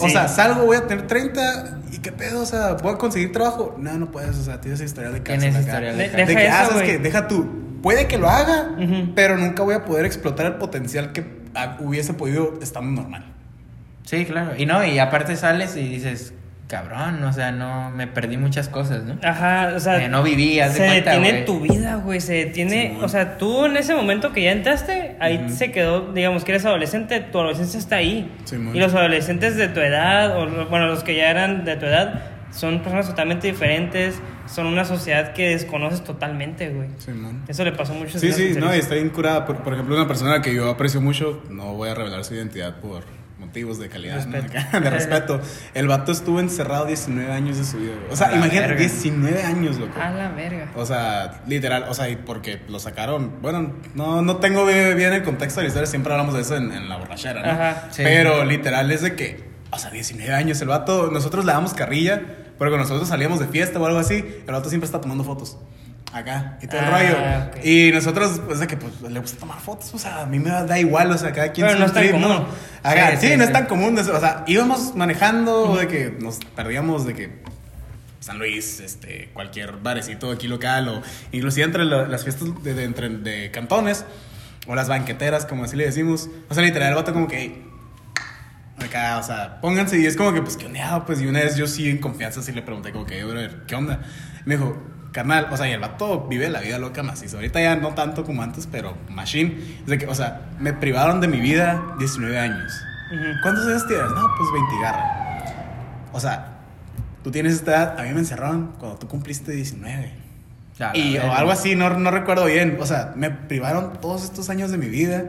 [0.00, 2.42] O sea, salgo, voy a tener 30, ¿y qué pedo?
[2.42, 3.74] O sea, ¿voy a conseguir trabajo?
[3.78, 5.50] No, no puedes, o sea, tienes historial de cárcel.
[5.50, 6.36] Tienes historial de De, cárcel.
[6.36, 6.98] que, Deja ah, ¿sabes qué?
[6.98, 7.48] Deja tú,
[7.82, 8.76] puede que lo haga,
[9.14, 11.24] pero nunca voy a poder explotar el potencial que
[11.80, 13.24] hubiese podido estando normal.
[14.04, 14.52] Sí, claro.
[14.56, 16.34] Y no, y aparte sales y dices,
[16.72, 19.18] cabrón, o sea, no, me perdí muchas cosas, ¿no?
[19.22, 20.02] Ajá, o sea.
[20.02, 22.18] Eh, no viví, haz de Se cuenta, detiene tu vida, güey.
[22.18, 22.96] Se detiene.
[23.02, 26.64] O sea, tú en ese momento que ya entraste, ahí se quedó, digamos que eres
[26.64, 28.32] adolescente, tu adolescencia está ahí.
[28.44, 28.74] Simón.
[28.74, 32.22] y los adolescentes de tu edad, o bueno, los que ya eran de tu edad,
[32.52, 34.18] son personas totalmente diferentes.
[34.46, 36.88] Son una sociedad que desconoces totalmente, güey.
[36.96, 37.42] Simón.
[37.48, 38.18] Eso le pasó mucho.
[38.18, 39.44] Sí, sí, no, y está bien curada.
[39.44, 42.80] Por, por ejemplo, una persona que yo aprecio mucho, no voy a revelar su identidad
[42.80, 43.04] por
[43.52, 44.32] motivos de calidad, ¿no?
[44.32, 44.58] Respeto.
[44.58, 45.40] Acá, de respeto.
[45.74, 47.92] El vato estuvo encerrado 19 años de su vida.
[48.00, 48.10] güey.
[48.10, 48.80] O sea, imagínate, verga.
[48.80, 50.00] 19 años, loco.
[50.00, 50.70] A la verga.
[50.74, 53.42] O sea, literal, o sea, y porque lo sacaron.
[53.42, 56.56] Bueno, no, no tengo bien, bien el contexto de la historia, siempre hablamos de eso
[56.56, 57.50] en, en la borrachera, ¿no?
[57.50, 57.88] Ajá.
[57.90, 58.02] Sí.
[58.02, 62.22] Pero literal es de que, o sea, 19 años, el vato, nosotros le damos carrilla,
[62.58, 65.58] pero cuando nosotros salíamos de fiesta o algo así, el vato siempre está tomando fotos.
[66.12, 67.58] Acá, y todo el Ah, rollo.
[67.58, 67.64] ok.
[67.64, 70.50] Y nosotros, pues, de que pues, le gusta tomar fotos, o sea, a mí me
[70.50, 72.28] da igual, o sea, cada quien Pero no es tan trip, común.
[72.28, 72.46] ¿no?
[72.82, 76.38] Acá, Sí, sí, sí, no es tan común, o sea, íbamos manejando de que nos
[76.54, 77.42] perdíamos de que
[78.20, 81.02] San Luis, este, cualquier barecito aquí local o
[81.32, 84.04] inclusive entre la- las fiestas de, de- entre, de cantones
[84.66, 86.28] o las banqueteras, como así le decimos.
[86.50, 87.36] O sea, literal, el vato como que...
[87.38, 87.68] "Hey,
[88.84, 91.04] Acá, o sea, pónganse y es como que, pues, ¿qué onda?
[91.06, 93.62] Pues, y una vez yo sí, en confianza, sí le pregunté como que, "Hey, brother,
[93.66, 94.00] ¿qué onda?
[94.44, 94.76] Me dijo,
[95.12, 97.36] carnal, o sea, y el vato vive la vida loca macizo.
[97.36, 99.56] Ahorita ya no tanto como antes, pero machine.
[99.86, 102.72] De que, o sea, me privaron de mi vida 19 años.
[103.12, 103.24] Ujú.
[103.42, 104.10] ¿Cuántos años tienes?
[104.10, 105.22] No, pues 20 garra.
[106.12, 106.58] O sea,
[107.22, 110.22] tú tienes esta edad, a mí me encerraron cuando tú cumpliste 19.
[110.78, 112.78] A la Y o algo así, no, no recuerdo bien.
[112.80, 115.24] O sea, me privaron todos estos años de mi vida.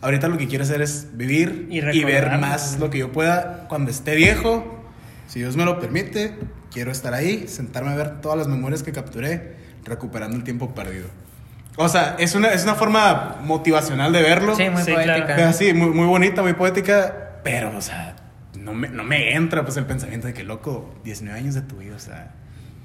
[0.00, 3.66] Ahorita lo que quiero hacer es vivir Y y, ver más lo que yo pueda
[3.68, 4.81] cuando esté viejo.
[5.32, 6.34] Si Dios me lo permite,
[6.70, 11.06] quiero estar ahí, sentarme a ver todas las memorias que capturé, recuperando el tiempo perdido.
[11.76, 14.54] O sea, es una, es una forma motivacional de verlo.
[14.54, 15.34] Sí, muy Sí, poética.
[15.34, 15.52] claro.
[15.54, 18.14] Sí, muy, muy bonita, muy poética, pero, o sea,
[18.58, 21.76] no me, no me entra pues el pensamiento de que, loco, 19 años de tu
[21.78, 22.32] vida, o sea,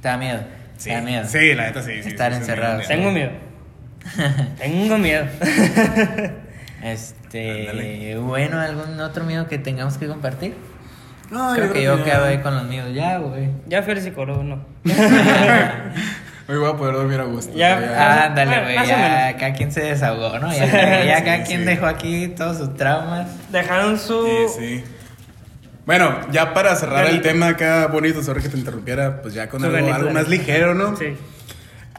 [0.01, 0.39] Te da miedo.
[0.77, 1.25] Sí, Te da miedo.
[1.27, 1.91] sí, la neta sí.
[1.91, 2.87] Estar sí, sí, sí.
[2.87, 3.31] Tengo miedo.
[4.57, 5.25] Tengo miedo.
[6.81, 8.17] Este, Ándale.
[8.19, 10.55] bueno, ¿algún otro miedo que tengamos que compartir?
[11.29, 13.49] No, creo que yo quedo ahí con los míos ya, güey.
[13.67, 14.65] ya fui al psicólogo, no.
[16.49, 17.51] Hoy voy a poder dormir a gusto.
[17.53, 17.79] Ya.
[17.79, 18.23] ya.
[18.27, 19.41] Ándale, Ah, güey, ya menos.
[19.41, 20.49] cada quien se desahogó, ¿no?
[20.53, 20.65] Ya,
[21.05, 21.43] ya Sí, cada sí.
[21.45, 23.27] quien dejó aquí todos sus traumas.
[23.51, 24.25] Dejaron su.
[24.25, 24.83] Sí, sí.
[25.85, 29.63] Bueno, ya para cerrar el tema acá bonito, sorry que te interrumpiera, pues ya con
[29.63, 30.95] algo, más ligero, ¿no?
[30.95, 31.15] Sí.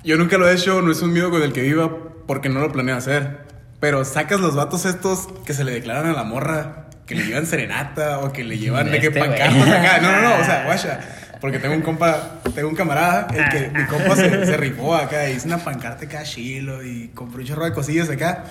[0.04, 1.90] Yo nunca lo he hecho, no es un miedo con el que viva
[2.26, 3.40] porque no lo planeo hacer.
[3.80, 7.46] Pero sacas los vatos estos que se le declaran a la morra, que le llevan
[7.46, 9.98] serenata o que le llevan de que Este, pancartas acá.
[10.00, 11.00] No, no, no, o sea, guacha.
[11.40, 15.28] Porque tengo un compa, tengo un camarada, el que mi compa se, se rifó acá,
[15.30, 18.44] hizo una pancarta acá chilo y compró un chorro de cosillas acá.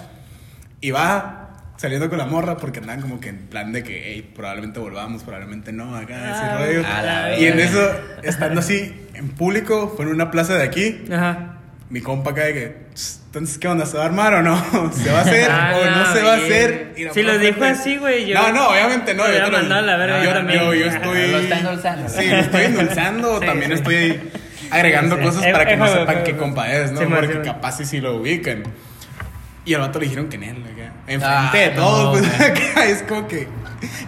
[0.82, 1.44] Y va
[1.76, 5.22] saliendo con la morra porque andaban como que en plan de que, hey, probablemente volvamos,
[5.24, 6.88] probablemente no, acá, Ah, ese rollo.
[6.88, 7.92] a la Y en eso,
[8.24, 11.57] estando así en público, fue en una plaza de aquí, Ajá.
[11.90, 13.86] Mi compa acá de que, "Tss, entonces, ¿qué onda?
[13.86, 14.92] ¿Se va a armar o no?
[14.94, 16.94] ¿Se va a hacer Ah, o no no, se va a hacer?
[16.98, 19.24] Y Si lo dijo así, güey, yo- No, no, obviamente no.
[19.32, 20.60] Yo lo- la verga, yo, yo también.
[20.60, 21.28] yo, yo estoy...
[21.32, 22.10] lo está endulzando.
[22.10, 23.40] Sí, lo estoy endulzando.
[23.40, 23.78] Sí, también sí.
[23.78, 24.22] estoy
[24.72, 25.22] agregando Sí.
[25.24, 27.00] cosas Eh, para que eh, no eh, sepan eh, qué eh, compa es, ¿no?
[27.08, 28.64] Porque capaz sí sí lo ubican.
[29.66, 30.58] Y al vato le dijeron que en él.
[31.08, 33.48] Enfrente Ah, de todos, no, pues acá es como que...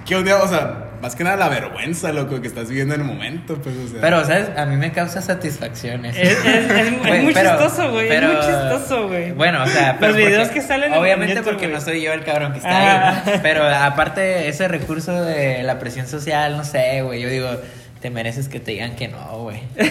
[0.05, 0.41] ¿Qué onda?
[0.43, 3.75] O sea, más que nada la vergüenza, loco, que estás viviendo en el momento, pues,
[3.77, 4.01] o sea...
[4.01, 4.49] Pero, ¿sabes?
[4.57, 6.19] A mí me causa satisfacción eso.
[6.19, 8.09] Es, es, es- es Güey, muy pero- chistoso, güey.
[8.11, 9.31] Es muy chistoso, güey.
[9.31, 12.01] Bueno, o sea, pero Los videos porque- que salen en Obviamente YouTube, porque no soy
[12.01, 13.23] yo el cabrón que está Ah.
[13.25, 13.39] ahí.
[13.41, 17.21] Pero aparte, ese recurso de la presión social, no sé, güey.
[17.21, 17.49] Yo digo,
[18.01, 19.61] te mereces que te digan que no, güey.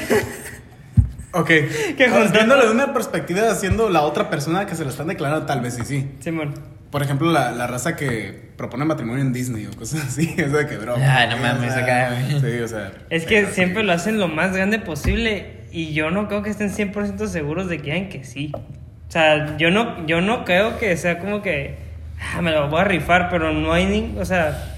[1.32, 1.46] Ok.
[1.46, 5.61] Que Viéndolo de una perspectiva haciendo la otra persona que se lo están declarando, tal
[5.61, 6.11] vez sí, sí.
[6.20, 6.54] Simón.
[6.91, 10.34] Por ejemplo, la, la raza que propone matrimonio en Disney o cosas así.
[10.36, 10.97] Es de que, bro.
[10.97, 12.41] Ay, no o mames, acá, güey.
[12.41, 12.93] Sí, o sea.
[13.11, 13.86] Es que siempre sí.
[13.86, 17.78] lo hacen lo más grande posible y yo no creo que estén 100% seguros de
[17.78, 18.53] que digan que sí.
[18.55, 21.76] O sea, yo no, yo no creo que sea como que
[22.20, 24.18] ah, me lo voy a rifar, pero no hay ni.
[24.18, 24.76] O sea,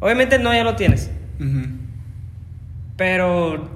[0.00, 1.10] obviamente no, ya lo tienes.
[1.40, 1.68] Ujú.
[2.96, 3.70] Pero,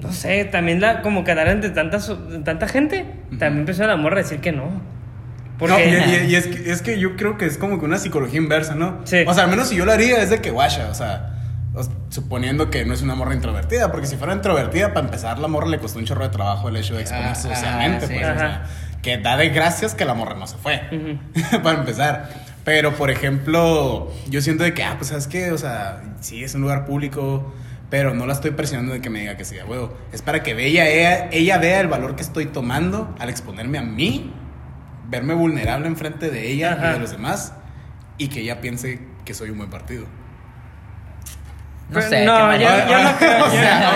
[0.00, 1.98] no sé, también la, como quedar entre tanta,
[2.44, 4.70] tanta gente, también empezó la morra a decir que no.
[5.68, 7.98] No, y, y- y es, que, es que yo creo que es como que una
[7.98, 9.00] psicología inversa, ¿no?
[9.04, 9.24] Sí.
[9.26, 11.28] O sea, al menos si yo lo haría es de que guacha, o sea,
[12.10, 15.68] suponiendo que no es una morra introvertida, porque si fuera introvertida, para empezar, la morra
[15.68, 18.14] le costó un chorro de trabajo el hecho de exponerse Ah, socialmente, ah, sí.
[18.14, 18.62] pues, o sea,
[19.02, 21.60] que da de gracias que la morra no se fue, Ujú.
[21.62, 22.28] para empezar.
[22.64, 25.50] Pero, por ejemplo, yo siento de que, ah, pues, ¿sabes qué?
[25.50, 27.52] O sea, sí, es un lugar público,
[27.90, 29.96] pero no la estoy presionando de que me diga que sí, huevo.
[30.12, 33.82] Es para que vea, ella, ella vea el valor que estoy tomando al exponerme a
[33.82, 34.32] mí,
[35.12, 37.52] verme vulnerable enfrente de ella y de los demás,
[38.18, 40.06] y que ella piense que soy un buen partido.
[41.90, 43.92] No Pero sé, no, yo- no creo, o sea,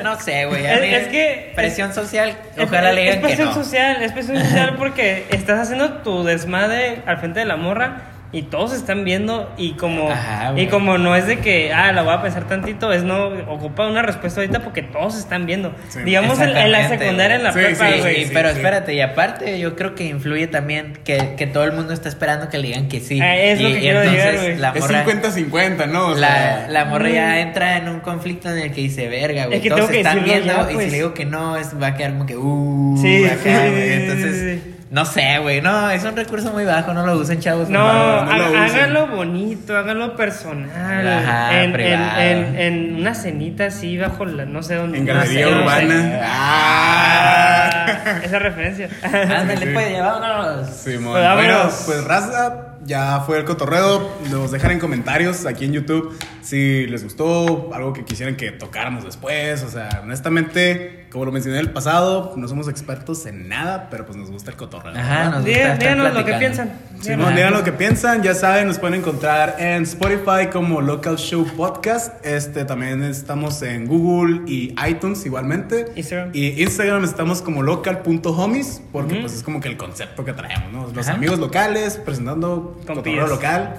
[0.00, 0.66] o No sé, güey.
[0.66, 3.54] a Es- es que- Presión social, Es- ojalá le es digan que presión no.
[3.54, 8.02] social, es presión social porque estás haciendo tu desmadre al frente de la morra
[8.36, 12.02] y todos están viendo y como Ajá, y como no es de que ah la
[12.02, 16.00] voy a pensar tantito es no ocupa una respuesta ahorita porque todos están viendo Sí.
[16.04, 18.56] digamos en, en la secundaria en la Sí, prepa sí, güey Sí, sí, pero sí.
[18.56, 22.48] espérate, y aparte yo creo que influye también que, que todo el mundo está esperando
[22.50, 23.20] que le digan que sí.
[23.20, 24.56] Ah, es lo y, que y quiero entonces llegar, güey.
[24.58, 26.06] la es morra, 50-50, ¿no?
[26.08, 27.38] O la, sea, la morra ya Mm.
[27.38, 29.98] entra en un conflicto en el que dice, verga, güey, Es que todos tengo que
[30.00, 30.84] están viendo ya, y pues.
[30.86, 33.70] si le digo que no, es, va a quedar como que, uh, Sí, acá, sí,
[33.70, 33.82] güey.
[33.88, 34.45] sí, Entonces, sí, sí.
[34.90, 37.68] No sé, güey, no, es un recurso muy bajo, no lo usen, chavos.
[37.68, 38.26] no, por favor.
[38.26, 38.60] no lo ha- usen.
[38.80, 41.08] háganlo bonito, háganlo personal.
[41.08, 44.98] Ajá, en, en, en, en una cenita así bajo la, no sé dónde.
[44.98, 45.62] en galería sé, no sé.
[45.86, 46.20] urbana.
[46.22, 47.75] Ah.
[48.24, 48.88] esa referencia.
[49.02, 49.72] Ándale, Sí.
[49.72, 50.70] pues, vámonos.
[50.70, 51.12] Simón.
[51.12, 54.10] Pues bueno, pues raza, ya fue el cotorreo.
[54.30, 59.04] Nos dejan en comentarios aquí en YouTube si les gustó, algo que quisieran que tocáramos
[59.04, 59.62] después.
[59.64, 64.06] O sea, honestamente, como lo mencioné en el pasado, no somos expertos en nada, pero
[64.06, 64.94] pues nos gusta el cotorreo.
[64.96, 65.30] Ajá, ¿no?
[65.30, 66.68] nos gusta Díganos, lo que piensan.
[67.00, 67.34] Simón, Díganos.
[67.36, 72.24] digan lo que piensan, ya saben, nos pueden encontrar en Spotify como Local Show Podcast.
[72.24, 75.86] Este también estamos en Google y iTunes igualmente.
[75.96, 76.30] Instagram.
[76.32, 79.22] Y Instagram estamos como local.homies, porque Ujú.
[79.22, 80.86] pues es como que el concepto que traemos, ¿no?
[80.92, 81.16] Los Ajá.
[81.16, 83.76] amigos locales presentando cotorreo local.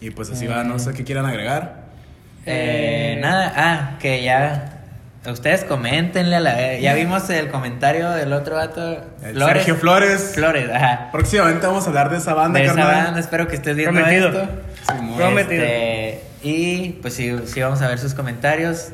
[0.00, 1.84] Y pues así va, no sé qué quieran agregar.
[2.44, 4.72] Eh, nada, ah, que ya.
[5.26, 6.78] Ustedes coméntenle a la.
[6.78, 9.02] Ya vimos el comentario del otro vato.
[9.24, 10.32] El Sergio Flores.
[10.36, 11.08] Flores, ajá.
[11.10, 13.04] Próximamente vamos a hablar de esa banda, De esa carnal.
[13.06, 14.28] banda, espero que estés viendo Prometido.
[14.28, 14.48] esto.
[14.94, 15.16] Simón.
[15.16, 15.64] Prometido.
[15.64, 18.90] Este, y pues sí, sí vamos a ver sus comentarios.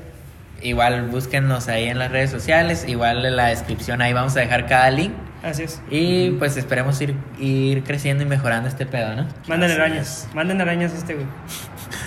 [0.63, 2.85] Igual búsquennos ahí en las redes sociales.
[2.87, 5.13] Igual en la descripción ahí vamos a dejar cada link.
[5.43, 5.81] Así es.
[5.91, 9.27] Y pues esperemos ir, ir creciendo y mejorando este pedo, ¿no?
[9.49, 10.29] Manden arañas.
[10.35, 11.27] Manden arañas a este güey.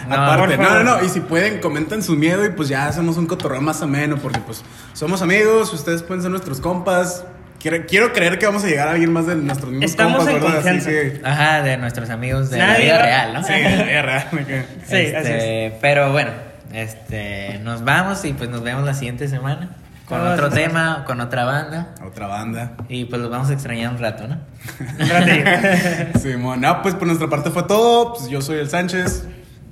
[0.07, 1.03] No, Aparte, no, no, no.
[1.03, 4.17] Y si pueden, comenten su miedo y pues ya hacemos un cotorreo más ameno.
[4.17, 7.25] Porque pues somos amigos, ustedes pueden ser nuestros compas.
[7.59, 10.33] Quiero, quiero creer que vamos a llegar a alguien más de nuestros mismos Estamos compas,
[10.35, 10.53] en ¿verdad?
[10.55, 10.89] confianza.
[10.89, 11.21] Así que.
[11.25, 13.43] Ajá, de nuestros amigos de la Nadie vida va- real, ¿no?
[13.43, 14.27] Sí, de la vida real.
[14.31, 15.73] Sí, Este, así es.
[15.81, 16.31] Pero bueno,
[16.75, 19.69] este, nos vamos y pues nos vemos la siguiente semana
[20.07, 22.73] con Todas otro tema, con otra banda Otra banda.
[22.89, 24.37] y pues los vamos a extrañar un rato, ¿no?
[24.99, 26.19] Un ratillo.
[26.19, 28.13] Simón, no, pues por nuestra parte fue todo.
[28.13, 29.25] Pues yo soy el Sánchez.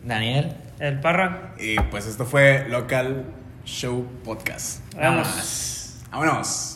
[0.04, 0.54] Daniel.
[0.80, 1.54] El parra.
[1.60, 3.26] Y pues esto fue Local
[3.64, 4.80] Show Podcast.
[4.95, 5.93] Vamos.
[6.12, 6.73] Vámonos.